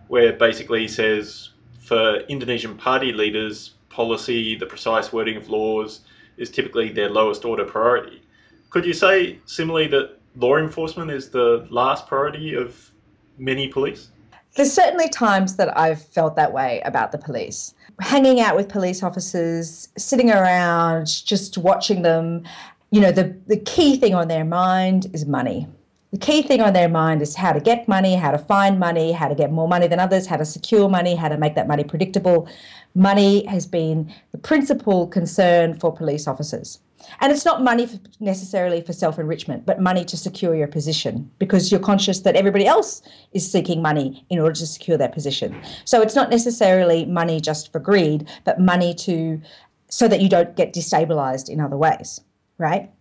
where 0.07 0.33
basically 0.33 0.81
he 0.81 0.87
says 0.87 1.49
for 1.79 2.17
Indonesian 2.29 2.77
party 2.77 3.11
leaders, 3.11 3.75
policy, 3.89 4.55
the 4.55 4.65
precise 4.65 5.13
wording 5.13 5.37
of 5.37 5.49
laws 5.49 6.01
is 6.37 6.49
typically 6.49 6.89
their 6.89 7.09
lowest 7.09 7.45
order 7.45 7.65
priority. 7.65 8.21
Could 8.69 8.85
you 8.85 8.93
say 8.93 9.39
similarly 9.45 9.87
that 9.89 10.17
law 10.35 10.57
enforcement 10.57 11.11
is 11.11 11.29
the 11.29 11.67
last 11.69 12.07
priority 12.07 12.55
of 12.55 12.89
many 13.37 13.67
police? 13.67 14.09
There's 14.55 14.71
certainly 14.71 15.09
times 15.09 15.55
that 15.55 15.75
I've 15.77 16.01
felt 16.01 16.35
that 16.35 16.53
way 16.53 16.81
about 16.85 17.11
the 17.11 17.17
police. 17.17 17.73
Hanging 17.99 18.39
out 18.39 18.55
with 18.55 18.69
police 18.69 19.01
officers, 19.01 19.89
sitting 19.97 20.29
around, 20.29 21.07
just 21.25 21.57
watching 21.57 22.03
them, 22.03 22.43
you 22.91 23.01
know, 23.01 23.11
the, 23.11 23.35
the 23.47 23.57
key 23.57 23.97
thing 23.97 24.13
on 24.13 24.27
their 24.27 24.45
mind 24.45 25.07
is 25.13 25.25
money. 25.25 25.67
The 26.11 26.19
key 26.19 26.43
thing 26.43 26.61
on 26.61 26.73
their 26.73 26.89
mind 26.89 27.23
is 27.23 27.35
how 27.35 27.53
to 27.53 27.59
get 27.59 27.87
money, 27.87 28.13
how 28.15 28.29
to 28.29 28.37
find 28.37 28.79
money, 28.79 29.13
how 29.13 29.27
to 29.27 29.33
get 29.33 29.51
more 29.51 29.67
money 29.67 29.87
than 29.87 29.99
others, 29.99 30.27
how 30.27 30.37
to 30.37 30.45
secure 30.45 30.87
money, 30.87 31.15
how 31.15 31.27
to 31.27 31.37
make 31.37 31.55
that 31.55 31.67
money 31.67 31.83
predictable. 31.83 32.47
Money 32.93 33.43
has 33.47 33.65
been 33.65 34.13
the 34.31 34.37
principal 34.37 35.07
concern 35.07 35.73
for 35.73 35.91
police 35.91 36.27
officers. 36.27 36.79
And 37.19 37.31
it's 37.31 37.45
not 37.45 37.63
money 37.63 37.85
for, 37.87 37.99
necessarily 38.19 38.81
for 38.81 38.93
self 38.93 39.19
enrichment, 39.19 39.65
but 39.65 39.79
money 39.79 40.05
to 40.05 40.17
secure 40.17 40.55
your 40.55 40.67
position 40.67 41.29
because 41.39 41.71
you're 41.71 41.79
conscious 41.79 42.19
that 42.21 42.35
everybody 42.35 42.65
else 42.65 43.01
is 43.33 43.49
seeking 43.49 43.81
money 43.81 44.25
in 44.29 44.39
order 44.39 44.55
to 44.55 44.67
secure 44.67 44.97
their 44.97 45.09
position. 45.09 45.59
So 45.85 46.01
it's 46.01 46.15
not 46.15 46.29
necessarily 46.29 47.05
money 47.05 47.39
just 47.39 47.71
for 47.71 47.79
greed, 47.79 48.27
but 48.43 48.59
money 48.59 48.93
to 48.95 49.41
so 49.89 50.07
that 50.07 50.21
you 50.21 50.29
don't 50.29 50.55
get 50.55 50.73
destabilized 50.73 51.49
in 51.49 51.59
other 51.59 51.77
ways, 51.77 52.19
right? 52.57 52.91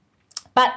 But 0.55 0.75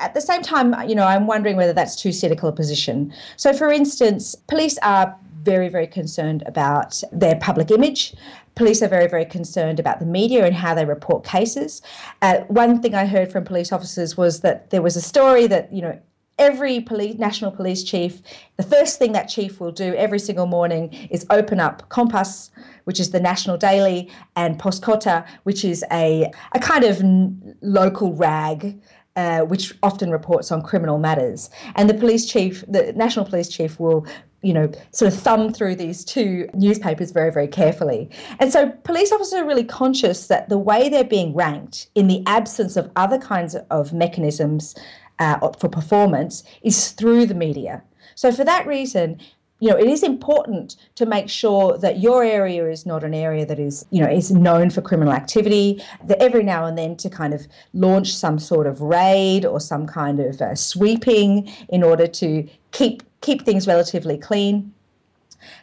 at 0.00 0.14
the 0.14 0.20
same 0.20 0.42
time, 0.42 0.74
you 0.88 0.94
know, 0.94 1.06
I'm 1.06 1.26
wondering 1.26 1.56
whether 1.56 1.72
that's 1.72 1.94
too 1.94 2.12
cynical 2.12 2.48
a 2.48 2.52
position. 2.52 3.12
So, 3.36 3.52
for 3.52 3.70
instance, 3.70 4.34
police 4.48 4.78
are 4.78 5.16
very, 5.44 5.68
very 5.68 5.86
concerned 5.86 6.42
about 6.46 7.02
their 7.12 7.36
public 7.36 7.70
image. 7.70 8.14
Police 8.54 8.82
are 8.82 8.88
very, 8.88 9.08
very 9.08 9.24
concerned 9.24 9.78
about 9.80 10.00
the 10.00 10.06
media 10.06 10.44
and 10.46 10.54
how 10.54 10.74
they 10.74 10.84
report 10.84 11.24
cases. 11.24 11.82
Uh, 12.22 12.40
one 12.48 12.80
thing 12.80 12.94
I 12.94 13.06
heard 13.06 13.30
from 13.30 13.44
police 13.44 13.72
officers 13.72 14.16
was 14.16 14.40
that 14.40 14.70
there 14.70 14.82
was 14.82 14.96
a 14.96 15.00
story 15.00 15.46
that, 15.48 15.72
you 15.72 15.82
know, 15.82 15.98
every 16.38 16.80
police, 16.80 17.16
national 17.18 17.52
police 17.52 17.84
chief, 17.84 18.20
the 18.56 18.62
first 18.62 18.98
thing 18.98 19.12
that 19.12 19.28
chief 19.28 19.60
will 19.60 19.72
do 19.72 19.94
every 19.94 20.18
single 20.18 20.46
morning 20.46 20.92
is 21.10 21.26
open 21.30 21.60
up 21.60 21.88
Kompas 21.90 22.50
which 22.84 23.00
is 23.00 23.10
the 23.10 23.20
national 23.20 23.56
daily, 23.56 24.10
and 24.36 24.58
Pos 24.58 24.78
Kota, 24.78 25.24
which 25.42 25.64
is 25.64 25.84
a, 25.90 26.30
a 26.52 26.58
kind 26.60 26.84
of 26.84 27.02
local 27.62 28.12
rag 28.14 28.78
uh, 29.16 29.42
which 29.42 29.72
often 29.82 30.10
reports 30.10 30.50
on 30.50 30.60
criminal 30.60 30.98
matters. 30.98 31.48
And 31.76 31.88
the 31.88 31.94
police 31.94 32.26
chief, 32.26 32.64
the 32.66 32.92
national 32.94 33.24
police 33.24 33.48
chief, 33.48 33.78
will 33.78 34.06
you 34.44 34.52
know, 34.52 34.70
sort 34.92 35.12
of 35.12 35.18
thumb 35.18 35.52
through 35.52 35.74
these 35.74 36.04
two 36.04 36.48
newspapers 36.54 37.10
very, 37.10 37.32
very 37.32 37.48
carefully. 37.48 38.10
And 38.38 38.52
so 38.52 38.70
police 38.84 39.10
officers 39.10 39.40
are 39.40 39.46
really 39.46 39.64
conscious 39.64 40.26
that 40.26 40.48
the 40.48 40.58
way 40.58 40.88
they're 40.88 41.02
being 41.02 41.34
ranked 41.34 41.88
in 41.94 42.06
the 42.06 42.22
absence 42.26 42.76
of 42.76 42.90
other 42.96 43.18
kinds 43.18 43.56
of 43.70 43.92
mechanisms 43.92 44.74
uh, 45.18 45.38
for 45.58 45.68
performance 45.68 46.44
is 46.62 46.90
through 46.90 47.26
the 47.26 47.34
media. 47.34 47.82
So 48.14 48.30
for 48.30 48.44
that 48.44 48.66
reason, 48.66 49.20
you 49.64 49.70
know, 49.70 49.78
it 49.78 49.86
is 49.86 50.02
important 50.02 50.76
to 50.94 51.06
make 51.06 51.30
sure 51.30 51.78
that 51.78 51.98
your 51.98 52.22
area 52.22 52.68
is 52.68 52.84
not 52.84 53.02
an 53.02 53.14
area 53.14 53.46
that 53.46 53.58
is, 53.58 53.86
you 53.90 53.98
know, 53.98 54.10
is 54.10 54.30
known 54.30 54.68
for 54.68 54.82
criminal 54.82 55.14
activity. 55.14 55.82
That 56.04 56.22
every 56.22 56.42
now 56.42 56.66
and 56.66 56.76
then 56.76 56.96
to 56.98 57.08
kind 57.08 57.32
of 57.32 57.46
launch 57.72 58.14
some 58.14 58.38
sort 58.38 58.66
of 58.66 58.82
raid 58.82 59.46
or 59.46 59.60
some 59.60 59.86
kind 59.86 60.20
of 60.20 60.42
uh, 60.42 60.54
sweeping 60.54 61.50
in 61.70 61.82
order 61.82 62.06
to 62.06 62.46
keep 62.72 63.02
keep 63.22 63.46
things 63.46 63.66
relatively 63.66 64.18
clean. 64.18 64.74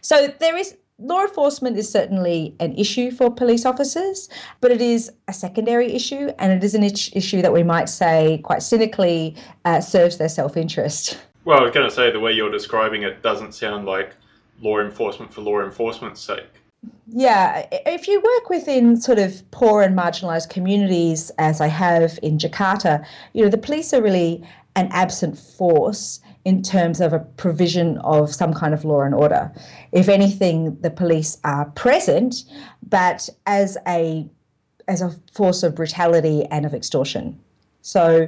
So 0.02 0.34
there 0.40 0.58
is 0.58 0.76
law 0.98 1.22
enforcement 1.22 1.78
is 1.78 1.88
certainly 1.88 2.56
an 2.60 2.74
issue 2.74 3.12
for 3.12 3.30
police 3.32 3.68
officers, 3.68 4.30
but 4.62 4.72
it 4.72 4.82
is 4.82 5.12
a 5.28 5.34
secondary 5.34 5.94
issue, 5.94 6.32
and 6.40 6.52
it 6.52 6.64
is 6.64 6.74
an 6.74 6.84
issue 6.84 7.44
that 7.44 7.54
we 7.54 7.62
might 7.62 7.88
say 7.88 8.42
quite 8.44 8.64
cynically 8.64 9.36
uh, 9.66 9.80
serves 9.80 10.18
their 10.18 10.30
self 10.30 10.58
interest. 10.58 11.20
Well, 11.44 11.60
I 11.60 11.64
was 11.64 11.72
going 11.72 11.90
to 11.90 11.96
say 11.96 12.12
the 12.12 12.20
way 12.20 12.34
you're 12.34 12.52
describing 12.52 13.04
it 13.04 13.24
doesn't 13.24 13.54
sound 13.54 13.86
like 13.86 14.16
law 14.62 14.80
enforcement 14.80 15.34
for 15.34 15.42
law 15.42 15.62
enforcement's 15.62 16.22
sake. 16.22 16.62
Yeah, 17.08 17.68
if 17.72 18.08
you 18.08 18.22
work 18.22 18.50
within 18.50 19.00
sort 19.00 19.20
of 19.20 19.50
poor 19.52 19.82
and 19.82 19.98
marginalised 19.98 20.50
communities, 20.50 21.32
as 21.38 21.60
I 21.62 21.68
have 21.68 22.18
in 22.22 22.38
Jakarta, 22.38 23.06
you 23.34 23.44
know, 23.44 23.50
the 23.50 23.58
police 23.58 23.94
are 23.94 24.02
really 24.02 24.44
an 24.76 24.88
absent 24.92 25.38
force 25.38 26.22
in 26.46 26.62
terms 26.62 27.02
of 27.02 27.12
a 27.12 27.20
provision 27.20 27.98
of 28.00 28.34
some 28.34 28.54
kind 28.54 28.74
of 28.74 28.86
law 28.86 29.02
and 29.02 29.14
order. 29.14 29.52
If 29.92 30.10
anything, 30.10 30.80
the 30.82 30.90
police 30.90 31.38
are 31.44 31.66
present, 31.72 32.46
but 32.88 33.30
as 33.46 33.78
a 33.88 34.28
as 34.88 35.02
a 35.02 35.16
force 35.34 35.64
of 35.64 35.76
brutality 35.76 36.46
and 36.46 36.66
of 36.66 36.74
extortion. 36.74 37.40
So 37.82 38.28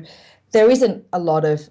there 0.51 0.69
isn't 0.69 1.03
a 1.11 1.19
lot 1.19 1.45
of 1.45 1.69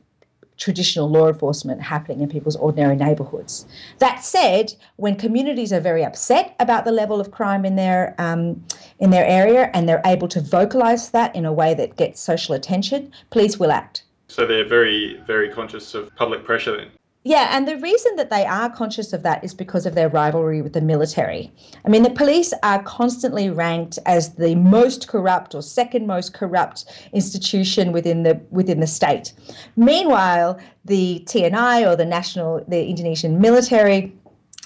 traditional 0.62 1.11
law 1.11 1.26
enforcement 1.26 1.83
happening 1.83 2.21
in 2.21 2.28
people's 2.28 2.57
ordinary 2.57 2.95
neighbourhoods. 2.95 3.66
That 3.99 4.25
said, 4.25 4.75
when 4.97 5.16
communities 5.16 5.73
are 5.73 5.81
very 5.81 6.04
upset 6.04 6.54
about 6.61 6.85
the 6.85 6.92
level 6.92 7.21
of 7.21 7.33
crime 7.33 7.64
in 7.64 7.75
their 7.75 8.14
um, 8.19 8.64
in 9.00 9.11
their 9.11 9.26
area 9.26 9.71
and 9.75 9.88
they're 9.88 10.02
able 10.07 10.28
to 10.28 10.40
vocalise 10.40 11.11
that 11.11 11.35
in 11.35 11.45
a 11.45 11.52
way 11.52 11.75
that 11.75 11.97
gets 11.97 12.21
social 12.21 12.54
attention, 12.54 13.11
police 13.31 13.59
will 13.59 13.73
act. 13.73 14.04
So 14.28 14.47
they're 14.47 14.69
very, 14.69 15.21
very 15.26 15.49
conscious 15.50 15.95
of 15.95 16.14
public 16.14 16.45
pressure 16.45 16.76
then. 16.76 16.90
Yeah, 17.25 17.57
and 17.57 17.69
the 17.69 17.76
reason 17.76 18.17
that 18.17 18.31
they 18.31 18.45
are 18.45 18.69
conscious 18.69 19.12
of 19.12 19.23
that 19.23 19.45
is 19.45 19.55
because 19.55 19.87
of 19.87 19.95
their 19.95 20.09
rivalry 20.09 20.61
with 20.61 20.73
the 20.73 20.81
military. 20.81 21.52
I 21.85 21.88
mean, 21.88 22.02
the 22.02 22.11
police 22.11 22.52
are 22.64 22.83
constantly 22.83 23.49
ranked 23.49 23.97
as 24.07 24.35
the 24.35 24.57
most 24.57 25.07
corrupt 25.07 25.55
or 25.55 25.62
second 25.62 26.09
most 26.09 26.35
corrupt 26.35 26.85
institution 27.12 27.93
within 27.93 28.25
the 28.25 28.41
within 28.50 28.81
the 28.81 28.88
state. 28.88 29.35
Meanwhile, 29.76 30.59
the 30.85 31.23
TNI 31.26 31.87
or 31.87 31.95
the 31.95 32.05
national 32.05 32.64
the 32.67 32.87
Indonesian 32.87 33.41
military 33.41 34.12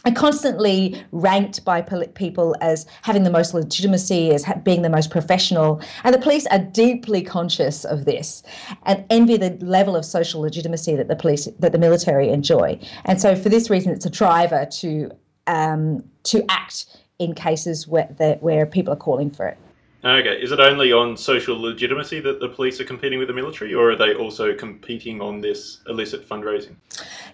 are 0.06 0.12
constantly 0.12 1.04
ranked 1.12 1.64
by 1.64 1.82
people 1.82 2.56
as 2.60 2.86
having 3.02 3.24
the 3.24 3.30
most 3.30 3.52
legitimacy, 3.52 4.32
as 4.32 4.46
being 4.62 4.82
the 4.82 4.88
most 4.88 5.10
professional. 5.10 5.80
And 6.04 6.14
the 6.14 6.18
police 6.18 6.46
are 6.46 6.60
deeply 6.60 7.22
conscious 7.22 7.84
of 7.84 8.04
this 8.04 8.42
and 8.84 9.04
envy 9.10 9.36
the 9.36 9.58
level 9.60 9.96
of 9.96 10.04
social 10.04 10.40
legitimacy 10.40 10.96
that 10.96 11.08
the 11.08 11.16
police, 11.16 11.48
that 11.58 11.72
the 11.72 11.78
military 11.78 12.30
enjoy. 12.30 12.78
And 13.04 13.20
so, 13.20 13.34
for 13.36 13.48
this 13.48 13.68
reason, 13.68 13.92
it's 13.92 14.06
a 14.06 14.10
driver 14.10 14.66
to 14.80 15.10
um, 15.46 16.04
to 16.24 16.44
act 16.48 16.86
in 17.18 17.34
cases 17.34 17.86
where 17.86 18.06
where 18.40 18.66
people 18.66 18.92
are 18.92 18.96
calling 18.96 19.30
for 19.30 19.46
it. 19.46 19.58
Okay, 20.06 20.40
is 20.40 20.52
it 20.52 20.60
only 20.60 20.92
on 20.92 21.16
social 21.16 21.60
legitimacy 21.60 22.20
that 22.20 22.38
the 22.38 22.48
police 22.48 22.80
are 22.80 22.84
competing 22.84 23.18
with 23.18 23.26
the 23.26 23.34
military, 23.34 23.74
or 23.74 23.90
are 23.90 23.96
they 23.96 24.14
also 24.14 24.54
competing 24.54 25.20
on 25.20 25.40
this 25.40 25.80
illicit 25.88 26.28
fundraising? 26.28 26.76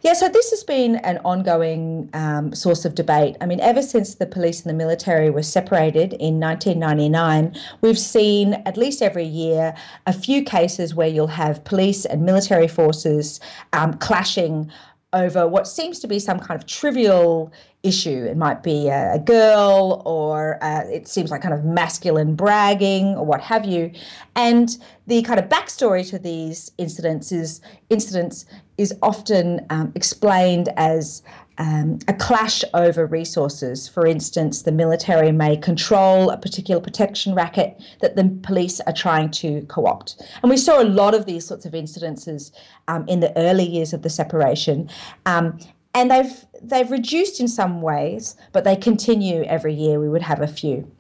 Yeah, 0.01 0.15
so 0.15 0.31
this 0.31 0.49
has 0.49 0.65
been 0.65 0.97
an 0.97 1.19
ongoing 1.19 2.09
um, 2.15 2.55
source 2.55 2.87
of 2.87 2.95
debate. 2.95 3.37
I 3.43 3.47
mean, 3.47 3.61
ever 3.61 3.83
since 3.83 4.15
the 4.15 4.25
police 4.25 4.63
and 4.63 4.71
the 4.71 4.75
military 4.75 5.29
were 5.29 5.43
separated 5.43 6.15
in 6.15 6.41
1999, 6.41 7.55
we've 7.83 7.99
seen 7.99 8.55
at 8.65 8.79
least 8.79 9.03
every 9.03 9.27
year 9.27 9.75
a 10.07 10.13
few 10.15 10.43
cases 10.43 10.95
where 10.95 11.09
you'll 11.09 11.27
have 11.27 11.63
police 11.65 12.07
and 12.07 12.23
military 12.23 12.69
forces 12.69 13.39
um, 13.75 13.93
clashing 13.99 14.73
over 15.13 15.47
what 15.47 15.69
seems 15.69 15.99
to 16.01 16.09
be 16.09 16.19
some 16.19 16.39
kind 16.39 16.59
of 16.59 16.67
trivial 16.67 17.53
issue. 17.83 18.25
It 18.25 18.37
might 18.37 18.63
be 18.63 18.89
a, 18.89 19.15
a 19.15 19.19
girl, 19.19 20.03
or 20.07 20.63
uh, 20.63 20.85
it 20.87 21.09
seems 21.09 21.31
like 21.31 21.43
kind 21.43 21.55
of 21.55 21.65
masculine 21.65 22.35
bragging, 22.35 23.17
or 23.17 23.25
what 23.25 23.41
have 23.41 23.65
you. 23.65 23.93
And 24.37 24.77
the 25.07 25.23
kind 25.23 25.39
of 25.39 25.49
backstory 25.49 26.09
to 26.11 26.19
these 26.19 26.71
incidents 26.79 27.33
is 27.33 27.61
incidents 27.91 28.47
is 28.79 28.95
often 29.03 29.67
um, 29.71 29.93
explained 29.95 30.71
as 30.77 31.23
um, 31.63 32.01
a 32.09 32.13
clash 32.13 32.65
over 32.75 33.07
resources. 33.07 33.89
For 33.89 34.05
instance, 34.05 34.63
the 34.63 34.73
military 34.73 35.31
may 35.31 35.57
control 35.57 36.31
a 36.31 36.37
particular 36.37 36.81
protection 36.81 37.37
racket 37.37 37.81
that 38.01 38.17
the 38.17 38.25
police 38.43 38.81
are 38.81 38.93
trying 38.93 39.31
to 39.43 39.63
co 39.67 39.87
opt. 39.87 40.21
And 40.43 40.51
we 40.51 40.57
saw 40.57 40.83
a 40.83 40.85
lot 40.85 41.15
of 41.15 41.25
these 41.25 41.47
sorts 41.47 41.65
of 41.65 41.73
incidences 41.73 42.51
um, 42.89 43.07
in 43.07 43.21
the 43.21 43.37
early 43.39 43.65
years 43.65 43.93
of 43.93 44.03
the 44.03 44.11
separation. 44.11 44.91
Um, 45.25 45.59
and 45.95 46.11
they've 46.11 46.45
they've 46.61 46.91
reduced 46.91 47.39
in 47.39 47.47
some 47.47 47.81
ways, 47.81 48.35
but 48.51 48.65
they 48.65 48.75
continue 48.75 49.45
every 49.45 49.75
year. 49.75 50.01
We 50.01 50.09
would 50.09 50.23
have 50.23 50.41
a 50.41 50.49
few. 50.49 50.91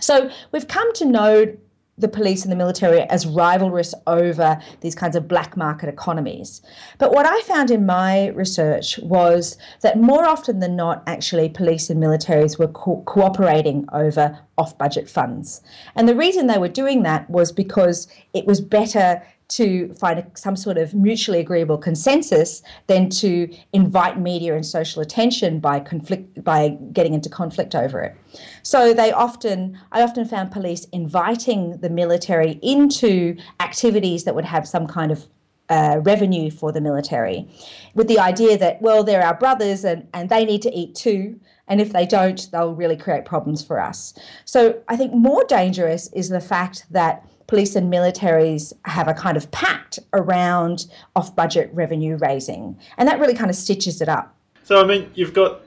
So 0.00 0.30
we've 0.52 0.68
come 0.68 0.90
to 0.94 1.04
know 1.04 1.54
the 1.98 2.08
police 2.08 2.44
and 2.44 2.52
the 2.52 2.56
military 2.56 3.00
as 3.02 3.26
rivalrous 3.26 3.92
over 4.06 4.60
these 4.80 4.94
kinds 4.94 5.16
of 5.16 5.28
black 5.28 5.56
market 5.56 5.88
economies. 5.88 6.62
But 6.98 7.12
what 7.12 7.26
I 7.26 7.40
found 7.42 7.70
in 7.70 7.84
my 7.84 8.28
research 8.28 8.98
was 8.98 9.58
that 9.82 9.98
more 9.98 10.24
often 10.24 10.60
than 10.60 10.76
not, 10.76 11.02
actually, 11.06 11.48
police 11.48 11.90
and 11.90 12.02
militaries 12.02 12.58
were 12.58 12.68
co- 12.68 13.02
cooperating 13.06 13.86
over 13.92 14.38
off 14.56 14.76
budget 14.78 15.08
funds. 15.08 15.60
And 15.94 16.08
the 16.08 16.16
reason 16.16 16.46
they 16.46 16.58
were 16.58 16.68
doing 16.68 17.02
that 17.02 17.28
was 17.28 17.52
because 17.52 18.08
it 18.32 18.46
was 18.46 18.60
better 18.60 19.22
to 19.48 19.92
find 19.94 20.24
some 20.34 20.56
sort 20.56 20.76
of 20.76 20.94
mutually 20.94 21.40
agreeable 21.40 21.78
consensus 21.78 22.62
than 22.86 23.08
to 23.08 23.52
invite 23.72 24.20
media 24.20 24.54
and 24.54 24.64
social 24.64 25.00
attention 25.00 25.58
by 25.58 25.80
conflict 25.80 26.44
by 26.44 26.68
getting 26.92 27.14
into 27.14 27.30
conflict 27.30 27.74
over 27.74 28.00
it. 28.02 28.14
So 28.62 28.92
they 28.92 29.10
often 29.10 29.78
I 29.90 30.02
often 30.02 30.26
found 30.26 30.52
police 30.52 30.84
inviting 30.92 31.78
the 31.78 31.88
military 31.88 32.58
into 32.62 33.36
activities 33.60 34.24
that 34.24 34.34
would 34.34 34.44
have 34.44 34.68
some 34.68 34.86
kind 34.86 35.10
of 35.10 35.26
uh, 35.70 36.00
revenue 36.02 36.50
for 36.50 36.72
the 36.72 36.80
military, 36.80 37.46
with 37.94 38.08
the 38.08 38.18
idea 38.18 38.56
that 38.58 38.80
well 38.80 39.04
they're 39.04 39.22
our 39.22 39.34
brothers 39.34 39.84
and 39.84 40.06
and 40.12 40.28
they 40.28 40.44
need 40.44 40.62
to 40.62 40.74
eat 40.74 40.94
too. 40.94 41.40
And 41.68 41.80
if 41.80 41.92
they 41.92 42.06
don't, 42.06 42.50
they'll 42.50 42.74
really 42.74 42.96
create 42.96 43.24
problems 43.24 43.62
for 43.62 43.80
us. 43.80 44.14
So 44.44 44.80
I 44.88 44.96
think 44.96 45.12
more 45.12 45.44
dangerous 45.44 46.10
is 46.12 46.28
the 46.28 46.40
fact 46.40 46.86
that 46.90 47.24
police 47.46 47.76
and 47.76 47.92
militaries 47.92 48.72
have 48.84 49.08
a 49.08 49.14
kind 49.14 49.36
of 49.36 49.50
pact 49.50 49.98
around 50.12 50.86
off 51.16 51.34
budget 51.34 51.70
revenue 51.72 52.16
raising. 52.16 52.78
And 52.96 53.08
that 53.08 53.18
really 53.18 53.34
kind 53.34 53.50
of 53.50 53.56
stitches 53.56 54.00
it 54.00 54.08
up. 54.08 54.34
So, 54.64 54.82
I 54.82 54.86
mean, 54.86 55.10
you've 55.14 55.34
got 55.34 55.62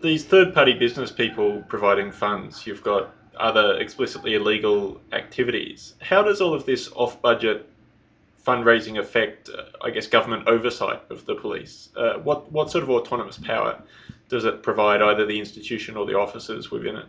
these 0.00 0.24
third 0.24 0.54
party 0.54 0.74
business 0.74 1.10
people 1.10 1.64
providing 1.68 2.12
funds, 2.12 2.66
you've 2.66 2.82
got 2.82 3.12
other 3.36 3.78
explicitly 3.80 4.34
illegal 4.34 5.00
activities. 5.12 5.94
How 6.00 6.22
does 6.22 6.40
all 6.40 6.54
of 6.54 6.66
this 6.66 6.88
off 6.94 7.20
budget 7.20 7.68
fundraising 8.46 9.00
affect, 9.00 9.48
uh, 9.48 9.64
I 9.82 9.90
guess, 9.90 10.06
government 10.06 10.46
oversight 10.46 11.02
of 11.10 11.26
the 11.26 11.34
police? 11.34 11.88
Uh, 11.96 12.14
what, 12.18 12.52
what 12.52 12.70
sort 12.70 12.84
of 12.84 12.90
autonomous 12.90 13.38
power 13.38 13.82
does 14.28 14.44
it 14.44 14.62
provide 14.62 15.02
either 15.02 15.26
the 15.26 15.38
institution 15.38 15.96
or 15.96 16.06
the 16.06 16.18
officers 16.18 16.70
within 16.70 16.96
it? 16.96 17.06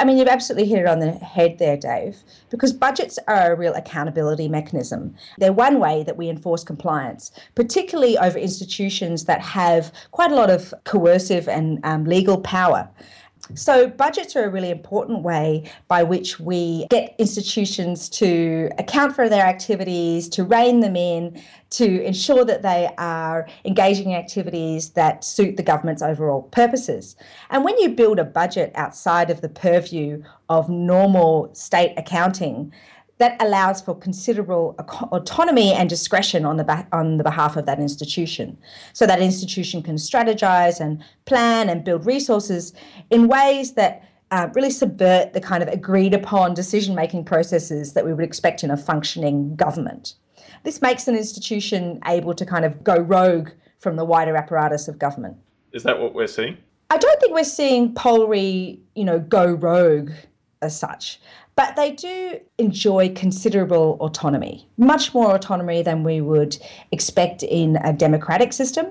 I 0.00 0.04
mean, 0.06 0.16
you've 0.16 0.28
absolutely 0.28 0.66
hit 0.66 0.78
it 0.78 0.86
on 0.86 1.00
the 1.00 1.12
head 1.12 1.58
there, 1.58 1.76
Dave, 1.76 2.16
because 2.48 2.72
budgets 2.72 3.18
are 3.28 3.52
a 3.52 3.56
real 3.56 3.74
accountability 3.74 4.48
mechanism. 4.48 5.14
They're 5.36 5.52
one 5.52 5.78
way 5.78 6.02
that 6.04 6.16
we 6.16 6.30
enforce 6.30 6.64
compliance, 6.64 7.32
particularly 7.54 8.16
over 8.16 8.38
institutions 8.38 9.26
that 9.26 9.42
have 9.42 9.92
quite 10.10 10.32
a 10.32 10.36
lot 10.36 10.48
of 10.48 10.72
coercive 10.84 11.48
and 11.48 11.80
um, 11.84 12.04
legal 12.04 12.40
power. 12.40 12.88
So, 13.54 13.88
budgets 13.88 14.34
are 14.36 14.44
a 14.44 14.48
really 14.48 14.70
important 14.70 15.22
way 15.22 15.70
by 15.86 16.02
which 16.02 16.40
we 16.40 16.86
get 16.88 17.14
institutions 17.18 18.08
to 18.10 18.70
account 18.78 19.14
for 19.14 19.28
their 19.28 19.44
activities, 19.44 20.30
to 20.30 20.44
rein 20.44 20.80
them 20.80 20.96
in, 20.96 21.42
to 21.70 22.02
ensure 22.04 22.44
that 22.46 22.62
they 22.62 22.88
are 22.96 23.46
engaging 23.66 24.10
in 24.10 24.16
activities 24.16 24.90
that 24.90 25.24
suit 25.24 25.56
the 25.58 25.62
government's 25.62 26.02
overall 26.02 26.42
purposes. 26.42 27.16
And 27.50 27.64
when 27.64 27.78
you 27.78 27.90
build 27.90 28.18
a 28.18 28.24
budget 28.24 28.72
outside 28.76 29.28
of 29.28 29.42
the 29.42 29.50
purview 29.50 30.22
of 30.48 30.70
normal 30.70 31.50
state 31.54 31.92
accounting, 31.98 32.72
that 33.18 33.40
allows 33.40 33.80
for 33.80 33.96
considerable 33.96 34.74
autonomy 35.12 35.72
and 35.72 35.88
discretion 35.88 36.44
on 36.44 36.56
the 36.56 36.86
on 36.92 37.18
the 37.18 37.24
behalf 37.24 37.56
of 37.56 37.66
that 37.66 37.78
institution. 37.78 38.58
So 38.92 39.06
that 39.06 39.20
institution 39.20 39.82
can 39.82 39.96
strategize 39.96 40.80
and 40.80 41.02
plan 41.24 41.68
and 41.68 41.84
build 41.84 42.06
resources 42.06 42.72
in 43.10 43.28
ways 43.28 43.74
that 43.74 44.02
uh, 44.30 44.48
really 44.54 44.70
subvert 44.70 45.32
the 45.32 45.40
kind 45.40 45.62
of 45.62 45.68
agreed 45.68 46.12
upon 46.12 46.54
decision 46.54 46.94
making 46.94 47.24
processes 47.24 47.92
that 47.92 48.04
we 48.04 48.12
would 48.12 48.24
expect 48.24 48.64
in 48.64 48.70
a 48.70 48.76
functioning 48.76 49.54
government. 49.54 50.14
This 50.64 50.82
makes 50.82 51.06
an 51.06 51.14
institution 51.14 52.00
able 52.06 52.34
to 52.34 52.44
kind 52.44 52.64
of 52.64 52.82
go 52.82 52.96
rogue 52.96 53.50
from 53.78 53.96
the 53.96 54.04
wider 54.04 54.34
apparatus 54.34 54.88
of 54.88 54.98
government. 54.98 55.36
Is 55.72 55.82
that 55.84 56.00
what 56.00 56.14
we're 56.14 56.26
seeing? 56.26 56.56
I 56.90 56.96
don't 56.96 57.20
think 57.20 57.32
we're 57.32 57.44
seeing 57.44 57.94
Polri, 57.94 58.80
you 58.94 59.04
know, 59.04 59.18
go 59.18 59.52
rogue 59.52 60.10
as 60.62 60.78
such. 60.78 61.20
But 61.56 61.76
they 61.76 61.92
do 61.92 62.40
enjoy 62.58 63.14
considerable 63.14 63.96
autonomy, 64.00 64.68
much 64.76 65.14
more 65.14 65.34
autonomy 65.34 65.82
than 65.82 66.02
we 66.02 66.20
would 66.20 66.58
expect 66.90 67.44
in 67.44 67.76
a 67.76 67.92
democratic 67.92 68.52
system. 68.52 68.86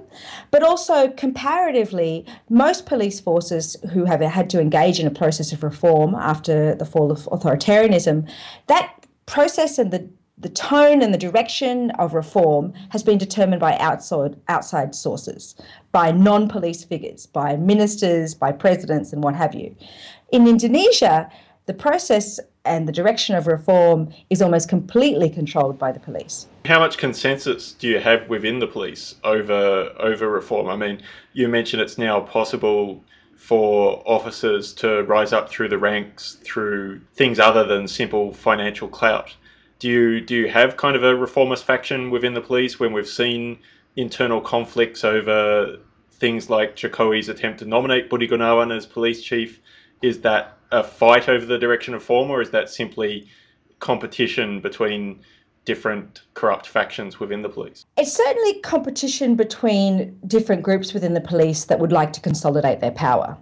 But 0.49 0.63
also, 0.63 1.10
comparatively, 1.10 2.26
most 2.49 2.86
police 2.86 3.19
forces 3.19 3.76
who 3.91 4.06
have 4.06 4.21
had 4.21 4.49
to 4.52 4.62
engage 4.62 4.99
in 4.99 5.08
a 5.08 5.12
process 5.12 5.52
of 5.52 5.62
reform 5.62 6.15
after 6.15 6.73
the 6.76 6.86
fall 6.86 7.12
of 7.12 7.26
authoritarianism, 7.26 8.30
that 8.67 8.93
process 9.26 9.78
and 9.78 9.91
the 9.91 10.08
the 10.36 10.49
tone 10.49 11.02
and 11.02 11.13
the 11.13 11.17
direction 11.17 11.91
of 11.91 12.13
reform 12.13 12.73
has 12.89 13.04
been 13.04 13.17
determined 13.17 13.62
by 13.62 13.78
outside 13.78 14.36
outside 14.49 14.93
sources, 14.93 15.56
by 15.91 16.12
non-police 16.12 16.84
figures, 16.84 17.26
by 17.28 17.56
ministers, 17.56 18.34
by 18.34 18.52
presidents, 18.52 19.13
and 19.13 19.23
what 19.23 19.36
have 19.36 19.54
you. 19.54 19.76
In 20.32 20.47
Indonesia, 20.47 21.30
the 21.65 21.73
process 21.73 22.39
and 22.65 22.88
the 22.88 22.91
direction 22.91 23.36
of 23.36 23.47
reform 23.47 24.10
is 24.30 24.41
almost 24.41 24.69
completely 24.69 25.30
controlled 25.30 25.78
by 25.78 25.91
the 25.91 25.99
police. 25.99 26.47
How 26.65 26.80
much 26.80 26.97
consensus 26.97 27.73
do 27.73 27.88
you 27.88 27.99
have 27.99 28.30
within 28.30 28.60
the 28.60 28.67
police 28.67 29.15
over 29.23 29.93
over 29.99 30.30
reform? 30.30 30.67
I 30.67 30.76
mean, 30.76 31.02
you 31.34 31.47
mentioned 31.47 31.82
it's 31.82 31.97
now 31.97 32.19
possible 32.21 33.04
for 33.36 34.02
officers 34.06 34.73
to 34.73 35.04
rise 35.04 35.34
up 35.34 35.49
through 35.49 35.67
the 35.67 35.78
ranks 35.78 36.38
through 36.43 37.02
things 37.13 37.39
other 37.39 37.65
than 37.65 37.88
simple 37.88 38.34
financial 38.34 38.88
clout. 38.88 39.36
Do 39.80 39.89
you 39.89 40.21
do 40.21 40.36
you 40.36 40.47
have 40.47 40.78
kind 40.78 40.95
of 40.95 41.04
a 41.04 41.15
reformist 41.15 41.65
faction 41.65 42.10
within 42.10 42.34
the 42.34 42.41
police 42.41 42.80
when 42.80 42.93
we've 42.93 43.08
seen 43.08 43.60
internal 43.95 44.39
conflicts 44.39 45.04
over 45.04 45.78
things 46.12 46.49
like 46.49 46.76
Jokowi's 46.76 47.28
attempt 47.28 47.60
to 47.60 47.65
nominate 47.65 48.10
Budi 48.10 48.30
Gunawan 48.30 48.76
as 48.76 48.86
police 48.86 49.21
chief? 49.21 49.60
Is 50.02 50.21
that 50.21 50.58
a 50.74 50.84
fight 50.84 51.30
over 51.30 51.46
the 51.46 51.58
direction 51.58 51.94
of 51.94 52.04
form, 52.04 52.30
or 52.30 52.42
is 52.42 52.50
that 52.50 52.70
simply 52.70 53.28
competition 53.80 54.60
between 54.60 55.22
different 55.66 56.24
corrupt 56.34 56.68
factions 56.68 57.20
within 57.20 57.42
the 57.42 57.50
police? 57.50 57.86
It's 57.96 58.12
certainly 58.12 58.60
competition 58.62 59.36
between 59.36 60.18
different 60.28 60.64
groups 60.64 60.94
within 60.94 61.14
the 61.14 61.22
police 61.22 61.66
that 61.66 61.80
would 61.80 61.92
like 61.92 62.12
to 62.14 62.22
consolidate 62.22 62.82
their 62.82 62.92
power. 62.92 63.38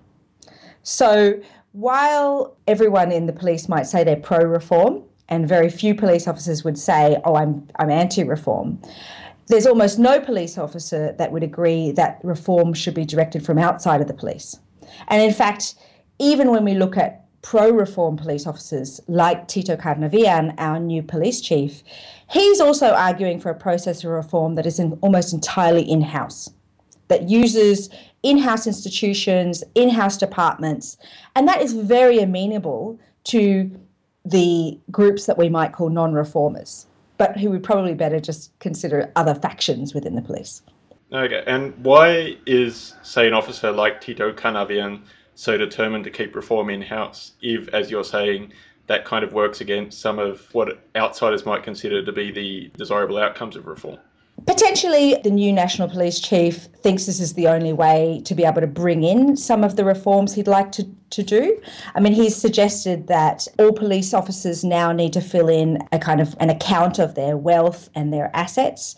So 0.83 1.41
while 1.71 2.57
everyone 2.67 3.11
in 3.11 3.25
the 3.25 3.33
police 3.33 3.69
might 3.69 3.87
say 3.87 4.03
they're 4.03 4.17
pro 4.17 4.39
reform, 4.39 5.03
and 5.29 5.47
very 5.47 5.69
few 5.69 5.95
police 5.95 6.27
officers 6.27 6.65
would 6.65 6.77
say, 6.77 7.17
oh, 7.23 7.35
I'm, 7.35 7.67
I'm 7.79 7.89
anti 7.89 8.23
reform, 8.23 8.81
there's 9.47 9.65
almost 9.65 9.97
no 9.97 10.19
police 10.19 10.57
officer 10.57 11.13
that 11.17 11.31
would 11.31 11.43
agree 11.43 11.91
that 11.91 12.19
reform 12.23 12.73
should 12.73 12.93
be 12.93 13.05
directed 13.05 13.45
from 13.45 13.57
outside 13.57 14.01
of 14.01 14.07
the 14.07 14.13
police. 14.13 14.59
And 15.07 15.21
in 15.21 15.33
fact, 15.33 15.75
even 16.19 16.51
when 16.51 16.63
we 16.63 16.73
look 16.73 16.97
at 16.97 17.20
pro 17.41 17.71
reform 17.71 18.17
police 18.17 18.45
officers 18.45 19.01
like 19.07 19.47
Tito 19.47 19.75
Karnavian, 19.75 20.53
our 20.57 20.79
new 20.79 21.01
police 21.01 21.41
chief, 21.41 21.83
he's 22.29 22.59
also 22.59 22.91
arguing 22.91 23.39
for 23.39 23.49
a 23.49 23.55
process 23.55 24.03
of 24.03 24.11
reform 24.11 24.55
that 24.55 24.65
is 24.65 24.79
in, 24.79 24.93
almost 25.01 25.33
entirely 25.33 25.81
in 25.81 26.01
house, 26.01 26.49
that 27.07 27.29
uses 27.29 27.89
in 28.23 28.37
house 28.37 28.67
institutions, 28.67 29.63
in 29.75 29.89
house 29.89 30.17
departments, 30.17 30.97
and 31.35 31.47
that 31.47 31.61
is 31.61 31.73
very 31.73 32.19
amenable 32.19 32.99
to 33.23 33.71
the 34.23 34.79
groups 34.91 35.25
that 35.25 35.37
we 35.37 35.49
might 35.49 35.73
call 35.73 35.89
non 35.89 36.13
reformers, 36.13 36.85
but 37.17 37.37
who 37.37 37.49
would 37.49 37.63
probably 37.63 37.95
better 37.95 38.19
just 38.19 38.57
consider 38.59 39.11
other 39.15 39.33
factions 39.33 39.95
within 39.95 40.15
the 40.15 40.21
police. 40.21 40.61
Okay, 41.11 41.43
and 41.45 41.73
why 41.83 42.37
is, 42.45 42.95
say, 43.01 43.27
an 43.27 43.33
officer 43.33 43.71
like 43.71 43.99
Tito 43.99 44.31
Karnavian 44.31 45.01
so 45.35 45.57
determined 45.57 46.03
to 46.03 46.09
keep 46.09 46.35
reform 46.35 46.69
in 46.69 46.81
house 46.81 47.33
if, 47.41 47.67
as 47.69 47.89
you're 47.89 48.03
saying, 48.03 48.53
that 48.87 49.05
kind 49.05 49.23
of 49.23 49.33
works 49.33 49.61
against 49.61 49.99
some 49.99 50.19
of 50.19 50.53
what 50.53 50.83
outsiders 50.95 51.45
might 51.45 51.63
consider 51.63 52.03
to 52.03 52.11
be 52.11 52.31
the 52.31 52.71
desirable 52.77 53.17
outcomes 53.17 53.55
of 53.55 53.67
reform? 53.67 53.97
Potentially, 54.47 55.17
the 55.23 55.29
new 55.29 55.53
National 55.53 55.87
Police 55.87 56.19
Chief 56.19 56.67
thinks 56.81 57.05
this 57.05 57.19
is 57.19 57.33
the 57.33 57.47
only 57.47 57.73
way 57.73 58.21
to 58.25 58.33
be 58.33 58.43
able 58.43 58.61
to 58.61 58.67
bring 58.67 59.03
in 59.03 59.37
some 59.37 59.63
of 59.63 59.75
the 59.75 59.85
reforms 59.85 60.33
he'd 60.33 60.47
like 60.47 60.71
to, 60.71 60.87
to 61.11 61.21
do. 61.21 61.61
I 61.93 61.99
mean, 61.99 62.13
he's 62.13 62.35
suggested 62.35 63.07
that 63.07 63.47
all 63.59 63.71
police 63.71 64.13
officers 64.13 64.63
now 64.63 64.91
need 64.91 65.13
to 65.13 65.21
fill 65.21 65.47
in 65.47 65.77
a 65.91 65.99
kind 65.99 66.19
of 66.19 66.35
an 66.39 66.49
account 66.49 66.97
of 66.97 67.13
their 67.13 67.37
wealth 67.37 67.89
and 67.93 68.11
their 68.11 68.31
assets. 68.35 68.95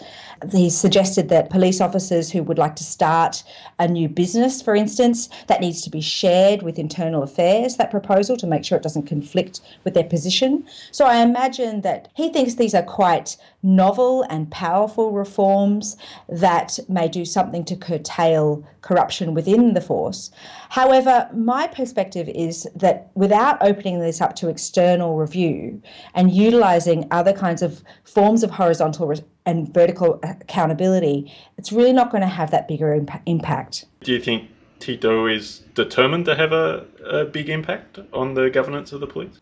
He's 0.51 0.77
suggested 0.77 1.27
that 1.29 1.49
police 1.49 1.81
officers 1.81 2.31
who 2.31 2.41
would 2.43 2.57
like 2.57 2.75
to 2.77 2.83
start 2.83 3.43
a 3.79 3.87
new 3.87 4.07
business, 4.07 4.61
for 4.61 4.75
instance, 4.75 5.27
that 5.47 5.59
needs 5.59 5.81
to 5.81 5.89
be 5.89 6.01
shared 6.01 6.61
with 6.61 6.79
internal 6.79 7.23
affairs, 7.23 7.75
that 7.77 7.91
proposal, 7.91 8.37
to 8.37 8.47
make 8.47 8.63
sure 8.63 8.77
it 8.77 8.83
doesn't 8.83 9.07
conflict 9.07 9.59
with 9.83 9.93
their 9.93 10.03
position. 10.05 10.65
So 10.91 11.05
I 11.05 11.17
imagine 11.17 11.81
that 11.81 12.09
he 12.13 12.31
thinks 12.31 12.55
these 12.55 12.75
are 12.75 12.83
quite 12.83 13.35
novel 13.63 14.23
and 14.29 14.51
powerful 14.51 15.11
reforms 15.11 15.97
that 16.27 16.77
may 16.89 17.07
do 17.07 17.23
something 17.23 17.63
to 17.65 17.75
curtail 17.75 18.63
corruption 18.81 19.33
within 19.33 19.73
the 19.73 19.81
force. 19.81 20.29
However, 20.69 21.29
my 21.33 21.67
perspective 21.67 22.27
is 22.29 22.67
that 22.75 23.09
without 23.15 23.57
opening 23.61 23.99
this 23.99 24.19
up 24.21 24.35
to 24.37 24.49
external 24.49 25.15
review 25.15 25.81
and 26.13 26.31
utilizing 26.31 27.07
other 27.09 27.33
kinds 27.33 27.61
of 27.61 27.81
forms 28.03 28.43
of 28.43 28.51
horizontal 28.51 29.13
and 29.45 29.73
vertical 29.73 30.19
accountability, 30.23 31.33
it's 31.57 31.71
really 31.71 31.93
not 31.93 32.11
going 32.11 32.21
to 32.21 32.27
have 32.27 32.51
that 32.51 32.67
bigger 32.67 32.93
imp- 32.93 33.21
impact. 33.25 33.85
Do 34.01 34.11
you 34.11 34.19
think 34.19 34.49
Tito 34.83 35.27
is 35.27 35.59
determined 35.75 36.25
to 36.25 36.35
have 36.35 36.51
a, 36.51 36.85
a 37.05 37.23
big 37.23 37.49
impact 37.49 37.99
on 38.11 38.33
the 38.33 38.49
governance 38.49 38.91
of 38.91 38.99
the 38.99 39.07
police? 39.07 39.39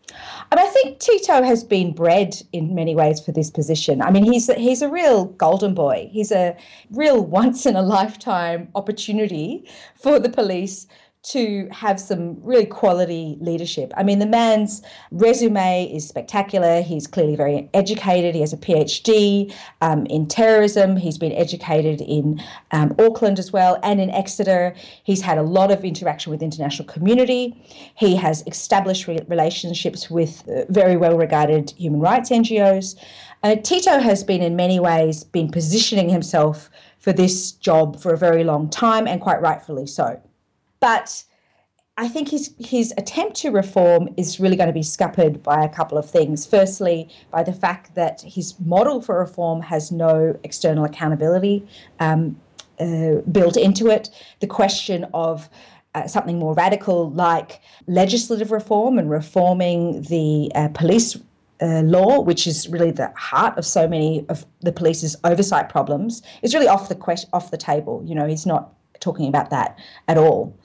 And 0.52 0.60
I 0.60 0.66
think 0.66 1.00
Tito 1.00 1.42
has 1.42 1.64
been 1.64 1.92
bred 1.92 2.40
in 2.52 2.76
many 2.76 2.94
ways 2.94 3.18
for 3.18 3.32
this 3.32 3.50
position. 3.50 4.02
I 4.02 4.12
mean, 4.12 4.22
he's 4.22 4.46
he's 4.54 4.82
a 4.82 4.88
real 4.88 5.24
golden 5.24 5.74
boy. 5.74 6.08
He's 6.12 6.30
a 6.30 6.56
real 6.92 7.26
once 7.40 7.66
in 7.66 7.74
a 7.74 7.82
lifetime 7.82 8.68
opportunity 8.76 9.68
for 9.96 10.20
the 10.20 10.28
police 10.28 10.86
to 11.22 11.68
have 11.70 12.00
some 12.00 12.36
really 12.42 12.66
quality 12.66 13.36
leadership. 13.40 13.92
I 13.96 14.02
mean, 14.02 14.18
the 14.18 14.26
man's 14.26 14.82
resume 15.12 15.84
is 15.92 16.06
spectacular. 16.06 16.82
He's 16.82 17.06
clearly 17.06 17.36
very 17.36 17.70
educated. 17.74 18.34
He 18.34 18.40
has 18.40 18.52
a 18.52 18.56
PhD 18.56 19.54
um, 19.80 20.04
in 20.06 20.26
terrorism. 20.26 20.96
He's 20.96 21.18
been 21.18 21.32
educated 21.32 22.00
in 22.00 22.42
um, 22.72 22.92
Auckland 22.98 23.38
as 23.38 23.52
well 23.52 23.78
and 23.84 24.00
in 24.00 24.10
Exeter. 24.10 24.74
He's 25.04 25.22
had 25.22 25.38
a 25.38 25.42
lot 25.42 25.70
of 25.70 25.84
interaction 25.84 26.32
with 26.32 26.42
international 26.42 26.88
community. 26.88 27.62
He 27.94 28.16
has 28.16 28.42
established 28.48 29.06
re- 29.06 29.20
relationships 29.28 30.10
with 30.10 30.48
uh, 30.48 30.64
very 30.70 30.96
well 30.96 31.16
regarded 31.16 31.72
human 31.78 32.00
rights 32.00 32.30
NGOs. 32.30 32.96
Uh, 33.44 33.56
Tito 33.56 34.00
has 34.00 34.24
been, 34.24 34.42
in 34.42 34.56
many 34.56 34.80
ways, 34.80 35.22
been 35.22 35.50
positioning 35.50 36.08
himself 36.08 36.68
for 36.98 37.12
this 37.12 37.52
job 37.52 38.00
for 38.00 38.12
a 38.12 38.18
very 38.18 38.44
long 38.44 38.70
time, 38.70 39.06
and 39.06 39.20
quite 39.20 39.40
rightfully 39.40 39.86
so. 39.86 40.20
But 40.82 41.22
I 41.96 42.08
think 42.08 42.30
his 42.30 42.54
his 42.58 42.92
attempt 42.98 43.36
to 43.36 43.50
reform 43.50 44.08
is 44.16 44.40
really 44.40 44.56
going 44.56 44.66
to 44.66 44.72
be 44.72 44.82
scuppered 44.82 45.42
by 45.44 45.62
a 45.62 45.68
couple 45.68 45.96
of 45.96 46.10
things. 46.10 46.44
Firstly, 46.44 47.08
by 47.30 47.44
the 47.44 47.52
fact 47.52 47.94
that 47.94 48.20
his 48.22 48.58
model 48.58 49.00
for 49.00 49.20
reform 49.20 49.62
has 49.62 49.92
no 49.92 50.36
external 50.42 50.84
accountability 50.84 51.64
um, 52.00 52.40
uh, 52.80 53.20
built 53.30 53.56
into 53.56 53.86
it. 53.86 54.10
The 54.40 54.48
question 54.48 55.06
of 55.14 55.48
uh, 55.94 56.08
something 56.08 56.40
more 56.40 56.54
radical 56.54 57.10
like 57.10 57.60
legislative 57.86 58.50
reform 58.50 58.98
and 58.98 59.08
reforming 59.08 60.02
the 60.02 60.50
uh, 60.56 60.68
police 60.68 61.16
uh, 61.60 61.82
law, 61.82 62.20
which 62.20 62.48
is 62.48 62.68
really 62.68 62.90
the 62.90 63.12
heart 63.16 63.56
of 63.56 63.64
so 63.64 63.86
many 63.86 64.26
of 64.28 64.44
the 64.62 64.72
police's 64.72 65.14
oversight 65.22 65.68
problems, 65.68 66.22
is 66.42 66.54
really 66.54 66.66
off 66.66 66.88
the 66.88 66.96
question, 66.96 67.30
off 67.32 67.52
the 67.52 67.56
table. 67.56 68.02
You 68.04 68.16
know, 68.16 68.26
he's 68.26 68.46
not 68.46 68.72
talking 69.02 69.28
about 69.28 69.50
that 69.50 69.78
at 70.08 70.16
all. 70.16 70.56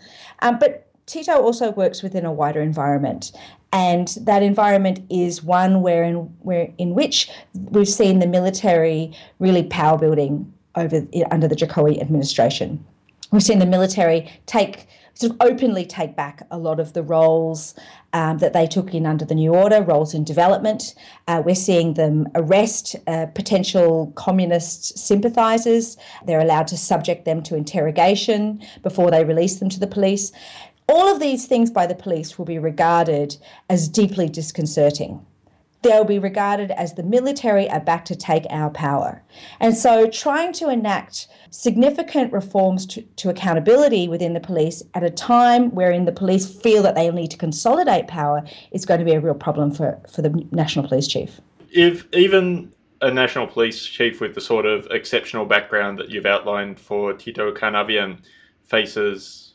Um, 0.42 0.58
but 0.60 0.88
Tito 1.08 1.34
also 1.42 1.72
works 1.72 2.04
within 2.04 2.26
a 2.26 2.32
wider 2.32 2.62
environment, 2.62 3.32
and 3.72 4.08
that 4.22 4.44
environment 4.44 5.00
is 5.10 5.44
one 5.44 5.82
where 5.82 6.04
in, 6.04 6.16
where 6.40 6.72
in 6.78 6.94
which 6.94 7.30
we've 7.72 7.88
seen 7.88 8.20
the 8.20 8.28
military 8.28 9.14
really 9.40 9.64
power 9.64 9.98
building 9.98 10.52
over 10.76 11.06
under 11.32 11.48
the 11.48 11.56
Jokowi 11.56 12.00
administration. 12.00 12.84
We've 13.32 13.44
seen 13.44 13.60
the 13.60 13.66
military 13.66 14.32
take 14.46 14.88
sort 15.20 15.32
of 15.32 15.38
openly 15.42 15.86
take 15.86 16.16
back 16.16 16.46
a 16.52 16.58
lot 16.58 16.80
of 16.80 16.94
the 16.94 17.02
roles 17.02 17.74
um, 18.14 18.38
that 18.38 18.54
they 18.54 18.68
took 18.68 18.94
in 18.94 19.06
under 19.06 19.26
the 19.26 19.36
new 19.36 19.54
order, 19.54 19.82
roles 19.82 20.14
in 20.14 20.24
development. 20.24 20.94
Uh, 21.28 21.42
we're 21.44 21.56
seeing 21.56 21.96
them 21.96 22.28
arrest 22.36 22.96
uh, 23.08 23.26
potential 23.28 24.12
communist 24.16 24.98
sympathisers. 24.98 25.98
They're 26.26 26.40
allowed 26.40 26.68
to 26.68 26.78
subject 26.78 27.26
them 27.26 27.42
to 27.44 27.56
interrogation 27.56 28.62
before 28.84 29.12
they 29.12 29.24
release 29.24 29.56
them 29.60 29.70
to 29.70 29.80
the 29.80 29.88
police. 29.88 30.32
All 30.88 31.12
of 31.12 31.20
these 31.20 31.48
things 31.48 31.70
by 31.70 31.86
the 31.86 31.96
police 31.96 32.38
will 32.38 32.46
be 32.46 32.60
regarded 32.60 33.38
as 33.70 33.90
deeply 33.90 34.30
disconcerting 34.30 35.26
they'll 35.82 36.04
be 36.04 36.20
regarded 36.20 36.72
as 36.72 36.94
the 36.94 37.04
military 37.04 37.70
are 37.70 37.80
back 37.80 38.06
to 38.06 38.16
take 38.16 38.46
our 38.50 38.70
power. 38.70 39.24
And 39.60 39.76
so, 39.76 40.10
trying 40.10 40.54
to 40.54 40.70
enact 40.70 41.28
significant 41.50 42.34
reforms 42.34 42.86
to, 42.88 43.02
to, 43.02 43.30
accountability 43.30 44.08
within 44.08 44.34
the 44.34 44.40
police 44.40 44.84
at 44.94 45.04
a 45.04 45.10
time 45.10 45.74
wherein 45.74 46.06
the 46.06 46.12
police 46.12 46.48
feel 46.48 46.84
that 46.84 46.96
they 46.96 47.10
need 47.12 47.32
to 47.32 47.38
consolidate 47.38 48.08
power 48.08 48.44
is 48.72 48.86
going 48.86 49.00
to 49.00 49.06
be 49.06 49.14
a 49.14 49.20
real 49.20 49.36
problem 49.36 49.72
for, 49.72 50.00
for 50.12 50.22
the 50.22 50.30
National 50.52 50.88
Police 50.88 51.08
Chief. 51.08 51.40
If 51.72 52.06
even 52.14 52.72
a 53.02 53.12
National 53.12 53.48
Police 53.48 53.86
Chief 53.86 54.20
with 54.20 54.34
the 54.34 54.42
sort 54.42 54.66
of 54.66 54.88
exceptional 54.92 55.46
background 55.46 56.00
that 56.00 56.10
you've 56.10 56.26
outlined 56.26 56.80
for 56.80 57.14
Tito 57.14 57.54
Karnavian 57.54 58.20
faces 58.64 59.47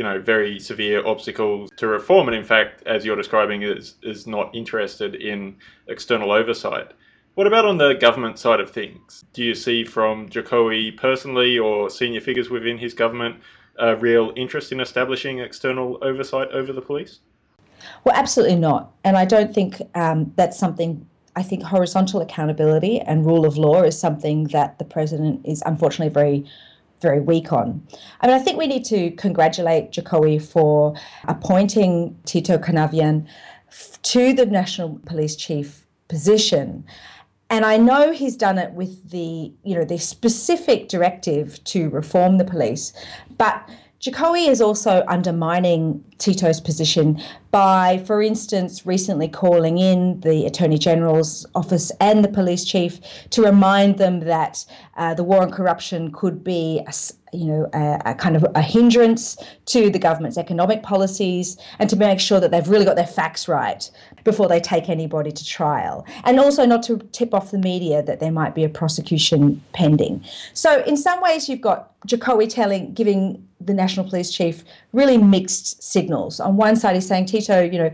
you 0.00 0.04
know 0.04 0.18
very 0.18 0.58
severe 0.58 1.06
obstacles 1.06 1.70
to 1.76 1.86
reform, 1.86 2.26
and 2.26 2.34
in 2.34 2.42
fact, 2.42 2.82
as 2.86 3.04
you're 3.04 3.16
describing, 3.16 3.60
is 3.60 3.96
is 4.02 4.26
not 4.26 4.48
interested 4.54 5.14
in 5.14 5.54
external 5.88 6.32
oversight. 6.32 6.92
What 7.34 7.46
about 7.46 7.66
on 7.66 7.76
the 7.76 7.92
government 7.92 8.38
side 8.38 8.60
of 8.60 8.70
things? 8.70 9.26
Do 9.34 9.44
you 9.44 9.54
see 9.54 9.84
from 9.84 10.30
Jokowi 10.30 10.96
personally 10.96 11.58
or 11.58 11.90
senior 11.90 12.22
figures 12.22 12.48
within 12.48 12.78
his 12.78 12.94
government 12.94 13.42
a 13.78 13.94
real 13.94 14.32
interest 14.36 14.72
in 14.72 14.80
establishing 14.80 15.40
external 15.40 15.98
oversight 16.00 16.48
over 16.48 16.72
the 16.72 16.80
police? 16.80 17.20
Well, 18.04 18.14
absolutely 18.16 18.56
not. 18.56 18.92
And 19.04 19.18
I 19.18 19.26
don't 19.26 19.54
think 19.54 19.82
um, 19.94 20.32
that's 20.34 20.58
something 20.58 21.06
I 21.36 21.42
think 21.42 21.62
horizontal 21.62 22.22
accountability 22.22 23.00
and 23.00 23.26
rule 23.26 23.44
of 23.44 23.58
law 23.58 23.82
is 23.82 24.00
something 24.00 24.44
that 24.44 24.78
the 24.78 24.84
president 24.86 25.44
is 25.44 25.62
unfortunately 25.66 26.12
very 26.12 26.46
very 27.00 27.20
weak 27.20 27.52
on. 27.52 27.86
I 28.20 28.26
mean, 28.26 28.36
I 28.36 28.38
think 28.38 28.58
we 28.58 28.66
need 28.66 28.84
to 28.86 29.10
congratulate 29.12 29.92
Jokowi 29.92 30.42
for 30.42 30.94
appointing 31.24 32.18
Tito 32.24 32.58
Karnavian 32.58 33.26
to 34.02 34.32
the 34.32 34.46
National 34.46 35.00
Police 35.06 35.36
Chief 35.36 35.86
position. 36.08 36.84
And 37.48 37.64
I 37.64 37.76
know 37.78 38.12
he's 38.12 38.36
done 38.36 38.58
it 38.58 38.72
with 38.72 39.10
the, 39.10 39.52
you 39.64 39.74
know, 39.74 39.84
the 39.84 39.98
specific 39.98 40.88
directive 40.88 41.62
to 41.64 41.88
reform 41.90 42.38
the 42.38 42.44
police, 42.44 42.92
but 43.38 43.68
Jokowi 44.00 44.48
is 44.48 44.62
also 44.62 45.04
undermining 45.08 46.02
Tito's 46.16 46.58
position 46.58 47.20
by, 47.50 48.02
for 48.06 48.22
instance, 48.22 48.86
recently 48.86 49.28
calling 49.28 49.76
in 49.76 50.20
the 50.20 50.46
Attorney 50.46 50.78
General's 50.78 51.44
office 51.54 51.92
and 52.00 52.24
the 52.24 52.28
police 52.28 52.64
chief 52.64 52.98
to 53.28 53.42
remind 53.42 53.98
them 53.98 54.20
that 54.20 54.64
uh, 54.96 55.12
the 55.12 55.22
war 55.22 55.42
on 55.42 55.50
corruption 55.50 56.12
could 56.12 56.42
be 56.42 56.80
a, 56.86 56.94
you 57.32 57.46
know, 57.46 57.68
a, 57.72 58.00
a, 58.06 58.14
kind 58.14 58.36
of 58.36 58.44
a 58.54 58.62
hindrance 58.62 59.36
to 59.66 59.90
the 59.90 59.98
government's 59.98 60.38
economic 60.38 60.82
policies 60.82 61.56
and 61.78 61.88
to 61.90 61.96
make 61.96 62.20
sure 62.20 62.40
that 62.40 62.50
they've 62.50 62.68
really 62.68 62.84
got 62.84 62.96
their 62.96 63.06
facts 63.06 63.48
right 63.48 63.90
before 64.24 64.48
they 64.48 64.60
take 64.60 64.88
anybody 64.88 65.30
to 65.30 65.44
trial. 65.44 66.06
And 66.24 66.38
also 66.40 66.66
not 66.66 66.82
to 66.84 66.98
tip 67.12 67.32
off 67.34 67.50
the 67.50 67.58
media 67.58 68.02
that 68.02 68.20
there 68.20 68.32
might 68.32 68.54
be 68.54 68.64
a 68.64 68.68
prosecution 68.68 69.62
pending. 69.72 70.24
So 70.54 70.82
in 70.84 70.96
some 70.96 71.20
ways 71.20 71.48
you've 71.48 71.60
got 71.60 71.98
Jokowi 72.06 72.48
telling 72.48 72.92
giving 72.94 73.46
the 73.60 73.74
National 73.74 74.08
Police 74.08 74.30
Chief 74.30 74.64
really 74.92 75.18
mixed 75.18 75.82
signals. 75.82 76.40
On 76.40 76.56
one 76.56 76.76
side 76.76 76.94
he's 76.94 77.06
saying, 77.06 77.26
Tito, 77.26 77.62
you 77.62 77.78
know, 77.78 77.92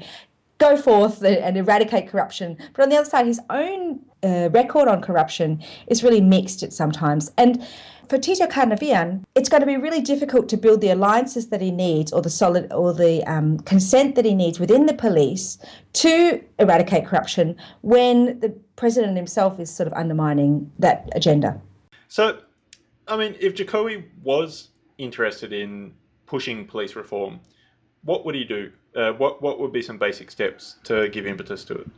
go 0.59 0.77
forth 0.77 1.23
and 1.23 1.57
eradicate 1.57 2.09
corruption. 2.09 2.57
But 2.75 2.85
on 2.85 2.89
the 2.89 2.97
other 2.97 3.09
side, 3.09 3.27
his 3.27 3.41
own 3.51 4.01
uh, 4.23 4.49
record 4.51 4.89
on 4.89 5.03
corruption 5.03 5.63
is 5.89 6.03
really 6.03 6.21
mixed 6.21 6.63
at 6.63 6.73
sometimes. 6.73 7.31
And 7.37 7.67
for 8.09 8.19
Tito 8.19 8.47
Karnavian, 8.47 9.25
it's 9.35 9.49
going 9.49 9.61
to 9.61 9.67
be 9.67 9.77
really 9.77 10.01
difficult 10.01 10.49
to 10.51 10.57
build 10.57 10.81
the 10.81 10.91
alliances 10.91 11.49
that 11.49 11.61
he 11.61 11.71
needs 11.71 12.13
or 12.13 12.23
the 12.23 12.31
solid 12.31 12.73
or 12.73 12.93
the 12.93 13.25
um, 13.25 13.59
consent 13.61 14.15
that 14.15 14.25
he 14.25 14.35
needs 14.35 14.61
within 14.61 14.87
the 14.87 14.95
police 14.95 15.59
to 15.95 16.43
eradicate 16.59 17.07
corruption 17.07 17.57
when 17.83 18.39
the 18.41 18.51
president 18.77 19.17
himself 19.17 19.59
is 19.59 19.75
sort 19.75 19.87
of 19.87 19.93
undermining 19.95 20.71
that 20.79 21.09
agenda. 21.15 21.61
So, 22.09 22.41
I 23.09 23.17
mean, 23.17 23.37
if 23.41 23.55
Jokowi 23.55 24.05
was 24.23 24.69
interested 24.99 25.53
in 25.53 25.93
pushing 26.27 26.67
police 26.67 26.97
reform, 26.97 27.41
what 28.05 28.25
would 28.25 28.35
he 28.35 28.45
do? 28.45 28.71
Uh, 28.95 29.13
what 29.13 29.43
what 29.43 29.59
would 29.59 29.73
be 29.73 29.83
some 29.83 29.99
basic 29.99 30.31
steps 30.31 30.77
to 30.85 31.09
give 31.09 31.27
impetus 31.27 31.65
to 31.65 31.75
it? 31.75 31.91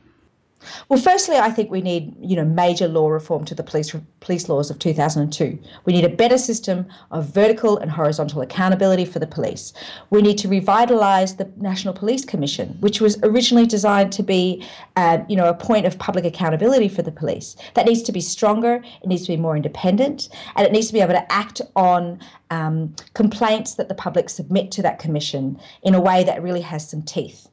Well, 0.88 1.01
firstly, 1.01 1.37
I 1.37 1.51
think 1.51 1.71
we 1.71 1.81
need, 1.81 2.14
you 2.21 2.35
know, 2.35 2.44
major 2.44 2.88
law 2.88 3.09
reform 3.09 3.44
to 3.47 3.55
the 3.55 3.62
police 3.62 3.94
police 4.21 4.49
laws 4.49 4.71
of 4.71 4.79
2002. 4.79 5.59
We 5.85 5.92
need 5.92 6.05
a 6.05 6.09
better 6.09 6.38
system 6.38 6.87
of 7.11 7.33
vertical 7.33 7.79
and 7.79 7.90
horizontal 7.90 8.42
accountability 8.42 9.05
for 9.05 9.18
the 9.18 9.27
police. 9.27 9.73
We 10.11 10.21
need 10.21 10.38
to 10.38 10.49
revitalise 10.49 11.37
the 11.37 11.51
National 11.57 11.94
Police 11.94 12.25
Commission, 12.25 12.77
which 12.81 13.01
was 13.01 13.18
originally 13.23 13.66
designed 13.66 14.12
to 14.12 14.23
be, 14.23 14.64
uh, 14.97 15.18
you 15.29 15.37
know, 15.37 15.49
a 15.49 15.55
point 15.55 15.87
of 15.87 15.99
public 15.99 16.25
accountability 16.25 16.88
for 16.88 17.03
the 17.03 17.12
police. 17.12 17.57
That 17.75 17.87
needs 17.87 18.03
to 18.03 18.12
be 18.12 18.21
stronger. 18.21 18.83
It 19.03 19.07
needs 19.07 19.23
to 19.23 19.33
be 19.33 19.37
more 19.37 19.57
independent, 19.57 20.29
and 20.57 20.66
it 20.66 20.73
needs 20.73 20.88
to 20.88 20.92
be 20.92 21.01
able 21.01 21.14
to 21.14 21.33
act 21.33 21.61
on 21.77 22.18
um, 22.51 22.94
complaints 23.14 23.75
that 23.75 23.88
the 23.88 23.94
public 23.94 24.29
submit 24.29 24.73
to 24.73 24.83
that 24.83 24.99
commission 24.99 25.61
in 25.83 25.94
a 25.94 26.01
way 26.01 26.25
that 26.25 26.42
really 26.42 26.62
has 26.62 26.88
some 26.88 27.03
teeth. 27.03 27.49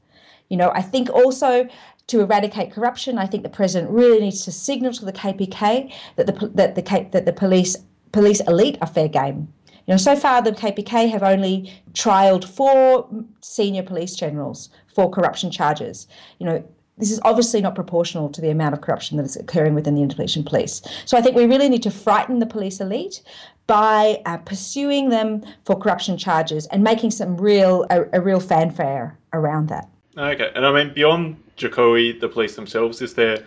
You 0.50 0.58
know, 0.58 0.72
I 0.76 0.82
think 0.82 1.10
also 1.10 1.68
to 2.08 2.22
eradicate 2.22 2.72
corruption, 2.72 3.18
I 3.18 3.26
think 3.26 3.44
the 3.44 3.50
president 3.50 3.92
really 3.92 4.20
needs 4.20 4.46
to 4.46 4.52
signal 4.52 4.94
to 4.94 5.06
the 5.06 5.14
KPK 5.14 5.92
that 6.16 6.28
the 6.28 6.52
that 6.54 6.76
the 6.76 7.08
that 7.12 7.26
the 7.26 7.34
police 7.34 7.78
police 8.12 8.42
elite 8.42 8.78
are 8.82 8.88
fair 8.88 9.08
game. 9.08 9.52
You 9.88 9.94
know, 9.94 9.98
so 9.98 10.16
far 10.16 10.42
the 10.42 10.52
KPK 10.52 11.10
have 11.12 11.22
only 11.22 11.72
trialed 11.94 12.44
four 12.44 13.08
senior 13.42 13.84
police 13.84 14.16
generals 14.16 14.70
for 14.94 15.12
corruption 15.12 15.52
charges. 15.52 16.08
You 16.40 16.48
know, 16.48 16.64
this 16.98 17.12
is 17.12 17.20
obviously 17.24 17.62
not 17.62 17.76
proportional 17.76 18.30
to 18.30 18.42
the 18.42 18.50
amount 18.50 18.74
of 18.74 18.82
corruption 18.82 19.18
that 19.18 19.26
is 19.26 19.36
occurring 19.36 19.76
within 19.76 19.96
the 19.96 20.02
Indonesian 20.02 20.44
police. 20.44 20.82
So 21.06 21.18
I 21.18 21.22
think 21.22 21.36
we 21.36 21.46
really 21.46 21.70
need 21.70 21.84
to 21.84 21.92
frighten 21.92 22.40
the 22.40 22.46
police 22.46 22.80
elite 22.80 23.22
by 23.68 24.22
uh, 24.26 24.38
pursuing 24.38 25.10
them 25.10 25.44
for 25.66 25.78
corruption 25.78 26.18
charges 26.18 26.66
and 26.68 26.84
making 26.84 27.12
some 27.12 27.38
real 27.38 27.86
a, 27.90 28.06
a 28.14 28.22
real 28.22 28.40
fanfare 28.40 29.18
around 29.34 29.70
that. 29.70 29.90
Okay, 30.18 30.50
and 30.56 30.66
I 30.66 30.72
mean 30.72 30.94
beyond 30.94 31.36
Jokowi, 31.58 32.20
the 32.20 32.30
police 32.30 32.56
themselves, 32.56 33.02
is 33.02 33.14
there 33.14 33.44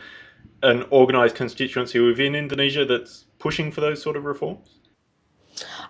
an 0.62 0.85
organised 0.90 1.37
constituency 1.37 2.01
within 2.01 2.35
Indonesia 2.35 2.85
that's 2.85 3.27
pushing 3.38 3.71
for 3.71 3.81
those 3.81 4.03
sort 4.03 4.16
of 4.16 4.25
reforms? 4.25 4.79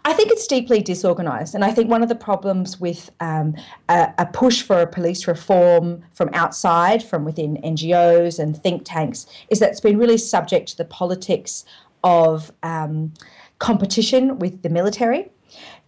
I 0.05 0.13
think 0.15 0.31
it's 0.31 0.47
deeply 0.47 0.81
disorganised, 0.81 1.55
and 1.55 1.65
I 1.65 1.73
think 1.73 1.91
one 1.91 2.03
of 2.03 2.09
the 2.09 2.15
problems 2.15 2.81
with 2.81 3.11
um, 3.21 3.55
a, 3.89 4.13
a, 4.19 4.27
push 4.27 4.63
for 4.63 4.81
a 4.81 4.87
police 4.87 5.27
reform 5.27 6.03
from 6.15 6.31
outside, 6.33 7.03
from 7.03 7.25
within 7.25 7.59
NGOs 7.63 8.39
and 8.39 8.57
think 8.57 8.83
tanks, 8.85 9.27
is 9.51 9.59
that 9.59 9.71
it's 9.71 9.81
been 9.81 9.99
really 9.99 10.17
subject 10.17 10.69
to 10.69 10.77
the 10.77 10.85
politics 10.87 11.65
of 12.05 12.53
um, 12.63 13.13
competition 13.59 14.39
with 14.39 14.63
the 14.63 14.71
military. 14.71 15.31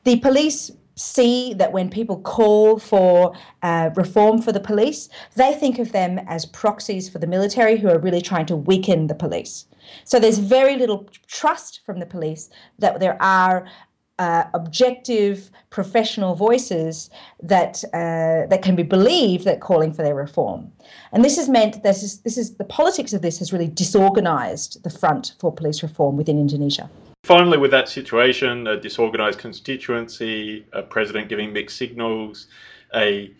The 0.04 0.18
police 0.18 0.70
see 1.00 1.54
that 1.54 1.72
when 1.72 1.88
people 1.88 2.20
call 2.20 2.78
for 2.78 3.34
uh, 3.62 3.90
reform 3.96 4.40
for 4.42 4.52
the 4.52 4.60
police, 4.60 5.08
they 5.34 5.54
think 5.54 5.78
of 5.78 5.92
them 5.92 6.18
as 6.28 6.44
proxies 6.46 7.08
for 7.08 7.18
the 7.18 7.26
military 7.26 7.78
who 7.78 7.88
are 7.88 7.98
really 7.98 8.20
trying 8.20 8.46
to 8.46 8.56
weaken 8.56 9.06
the 9.06 9.14
police. 9.14 9.66
So 10.04 10.20
there's 10.20 10.38
very 10.38 10.76
little 10.76 11.08
trust 11.26 11.80
from 11.86 11.98
the 11.98 12.06
police 12.06 12.50
that 12.78 13.00
there 13.00 13.20
are 13.20 13.66
uh, 14.18 14.44
objective 14.52 15.50
professional 15.70 16.34
voices 16.34 17.08
that 17.42 17.82
uh, 17.94 18.46
that 18.50 18.60
can 18.62 18.76
be 18.76 18.82
believed 18.82 19.44
that 19.46 19.60
calling 19.62 19.94
for 19.94 20.02
their 20.02 20.14
reform, 20.14 20.70
and 21.12 21.24
this 21.24 21.36
has 21.38 21.48
meant 21.48 21.82
this 21.82 22.02
is 22.02 22.20
this 22.20 22.36
is 22.36 22.56
the 22.56 22.64
politics 22.64 23.14
of 23.14 23.22
this 23.22 23.38
has 23.38 23.50
really 23.50 23.66
disorganised 23.66 24.82
the 24.82 24.90
front 24.90 25.32
for 25.38 25.50
police 25.50 25.82
reform 25.82 26.18
within 26.18 26.38
Indonesia. 26.38 26.90
Finally, 27.30 27.58
with 27.58 27.70
that 27.70 27.88
situation, 27.88 28.66
a 28.66 28.76
disorganized 28.76 29.38
constituency, 29.38 30.66
a 30.72 30.82
president 30.82 31.28
giving 31.28 31.52
mixed 31.52 31.76
signals, 31.76 32.48
a 32.92 33.32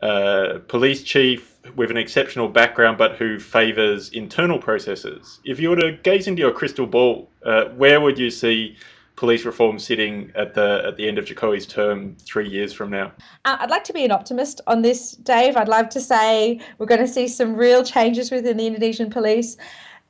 uh, 0.00 0.60
police 0.68 1.02
chief 1.02 1.56
with 1.74 1.90
an 1.90 1.96
exceptional 1.96 2.48
background 2.48 2.96
but 2.96 3.16
who 3.16 3.40
favors 3.40 4.10
internal 4.10 4.60
processes. 4.60 5.40
If 5.44 5.58
you 5.58 5.70
were 5.70 5.76
to 5.80 5.98
gaze 6.04 6.28
into 6.28 6.40
your 6.40 6.52
crystal 6.52 6.86
ball, 6.86 7.28
uh, 7.44 7.64
where 7.70 8.00
would 8.00 8.16
you 8.16 8.30
see 8.30 8.76
police 9.16 9.44
reform 9.44 9.80
sitting 9.80 10.30
at 10.36 10.54
the 10.54 10.84
at 10.86 10.96
the 10.96 11.08
end 11.08 11.18
of 11.18 11.24
Jokowi's 11.24 11.66
term 11.66 12.14
three 12.20 12.48
years 12.48 12.72
from 12.72 12.90
now? 12.90 13.10
Uh, 13.44 13.56
I'd 13.58 13.70
like 13.70 13.82
to 13.84 13.92
be 13.92 14.04
an 14.04 14.12
optimist 14.12 14.60
on 14.68 14.82
this, 14.82 15.16
Dave. 15.16 15.56
I'd 15.56 15.66
love 15.66 15.88
to 15.88 16.00
say 16.00 16.60
we're 16.78 16.86
going 16.86 17.00
to 17.00 17.08
see 17.08 17.26
some 17.26 17.56
real 17.56 17.82
changes 17.82 18.30
within 18.30 18.56
the 18.56 18.68
Indonesian 18.68 19.10
police. 19.10 19.56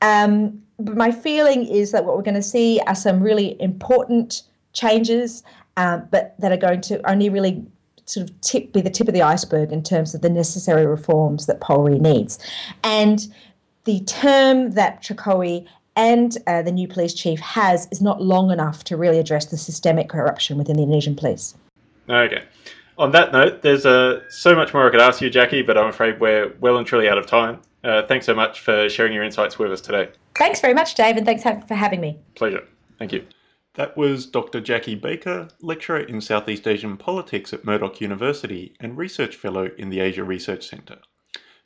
Um, 0.03 0.63
but 0.85 0.97
my 0.97 1.11
feeling 1.11 1.67
is 1.67 1.93
that 1.93 2.05
what 2.05 2.17
we're 2.17 2.23
going 2.23 2.35
to 2.35 2.43
see 2.43 2.81
are 2.87 2.95
some 2.95 3.23
really 3.23 3.61
important 3.61 4.43
changes, 4.73 5.43
um, 5.77 6.09
but 6.11 6.35
that 6.39 6.53
are 6.53 6.57
going 6.57 6.81
to 6.83 7.11
only 7.11 7.29
really 7.29 7.65
sort 8.07 8.29
of 8.29 8.41
tip, 8.41 8.73
be 8.73 8.81
the 8.81 8.91
tip 8.91 9.09
of 9.09 9.15
the 9.15 9.23
iceberg 9.23 9.73
in 9.73 9.83
terms 9.83 10.15
of 10.15 10.21
the 10.21 10.31
necessary 10.31 10.87
reforms 10.87 11.47
that 11.47 11.61
Polri 11.61 12.01
needs. 12.01 12.39
And 12.83 13.33
the 13.85 14.01
term 14.01 14.73
that 14.73 15.03
Jokowi 15.03 15.67
and 15.97 16.37
uh, 16.47 16.63
the 16.63 16.73
new 16.73 16.89
police 16.89 17.15
chief 17.15 17.41
has 17.41 17.87
is 17.91 18.01
not 18.01 18.23
long 18.23 18.51
enough 18.51 18.85
to 18.85 18.97
really 18.97 19.19
address 19.19 19.47
the 19.47 19.57
systemic 19.57 20.09
corruption 20.09 20.57
within 20.57 20.77
the 20.77 20.83
Indonesian 20.83 21.15
police. 21.15 21.55
Okay. 22.09 22.45
On 22.99 23.11
that 23.13 23.33
note, 23.33 23.63
there's 23.63 23.87
uh, 23.87 24.21
so 24.29 24.55
much 24.55 24.75
more 24.75 24.87
I 24.87 24.91
could 24.91 25.01
ask 25.01 25.21
you, 25.21 25.31
Jacqui, 25.31 25.67
but 25.67 25.79
I'm 25.79 25.89
afraid 25.89 26.21
we're 26.21 26.55
well 26.61 26.77
and 26.77 26.87
truly 26.87 27.09
out 27.09 27.19
of 27.19 27.27
time. 27.27 27.61
Uh, 27.85 28.07
thanks 28.07 28.27
so 28.27 28.35
much 28.35 28.61
for 28.61 28.89
sharing 28.89 29.13
your 29.13 29.25
insights 29.25 29.59
with 29.59 29.73
us 29.73 29.81
today. 29.81 30.11
Thanks 30.37 30.61
very 30.61 30.75
much, 30.75 30.95
Dave, 30.95 31.17
and 31.17 31.27
thanks 31.27 31.43
for 31.43 31.75
having 31.75 32.01
me. 32.01 32.19
Pleasure. 32.35 32.65
Thank 32.99 33.13
you. 33.13 33.27
That 33.75 33.97
was 33.97 34.27
Dr. 34.27 34.61
Jacqui 34.61 35.01
Baker, 35.01 35.49
lecturer 35.63 36.01
in 36.01 36.21
Southeast 36.21 36.69
Asian 36.69 36.99
politics 36.99 37.53
at 37.55 37.65
Murdoch 37.65 38.01
University 38.01 38.77
and 38.81 38.99
research 38.99 39.35
fellow 39.35 39.71
in 39.79 39.89
the 39.89 40.01
Asia 40.01 40.23
Research 40.23 40.69
Centre. 40.69 40.99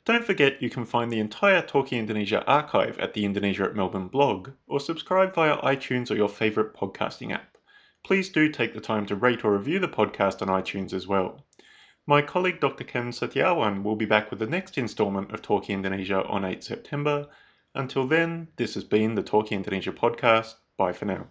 Don't 0.05 0.23
forget 0.23 0.61
you 0.61 0.69
can 0.69 0.85
find 0.85 1.11
the 1.11 1.19
entire 1.19 1.61
Talking 1.61 1.99
Indonesia 1.99 2.45
archive 2.45 2.97
at 2.97 3.13
the 3.13 3.25
Indonesia 3.25 3.65
at 3.65 3.75
Melbourne 3.75 4.07
blog 4.07 4.51
or 4.65 4.79
subscribe 4.79 5.35
via 5.35 5.57
iTunes 5.57 6.09
or 6.09 6.15
your 6.15 6.29
favourite 6.29 6.73
podcasting 6.73 7.33
app. 7.33 7.57
Please 8.05 8.29
do 8.29 8.49
take 8.49 8.73
the 8.73 8.79
time 8.79 9.05
to 9.07 9.15
rate 9.17 9.43
or 9.43 9.51
review 9.51 9.79
the 9.79 9.89
podcast 9.89 10.41
on 10.41 10.47
iTunes 10.47 10.93
as 10.93 11.07
well. 11.07 11.45
My 12.09 12.21
colleague 12.21 12.61
Dr. 12.61 12.85
Ken 12.85 13.11
Setiawan 13.11 13.83
will 13.83 13.97
be 13.97 14.05
back 14.05 14.29
with 14.29 14.39
the 14.39 14.47
next 14.47 14.77
instalment 14.77 15.33
of 15.33 15.41
Talking 15.41 15.75
Indonesia 15.75 16.23
on 16.23 16.45
8 16.45 16.63
September. 16.63 17.27
Until 17.75 18.07
then, 18.07 18.47
this 18.55 18.75
has 18.75 18.85
been 18.85 19.15
the 19.15 19.21
Talking 19.21 19.57
Indonesia 19.57 19.91
podcast. 19.91 20.55
Bye 20.77 20.93
for 20.93 21.03
now. 21.03 21.27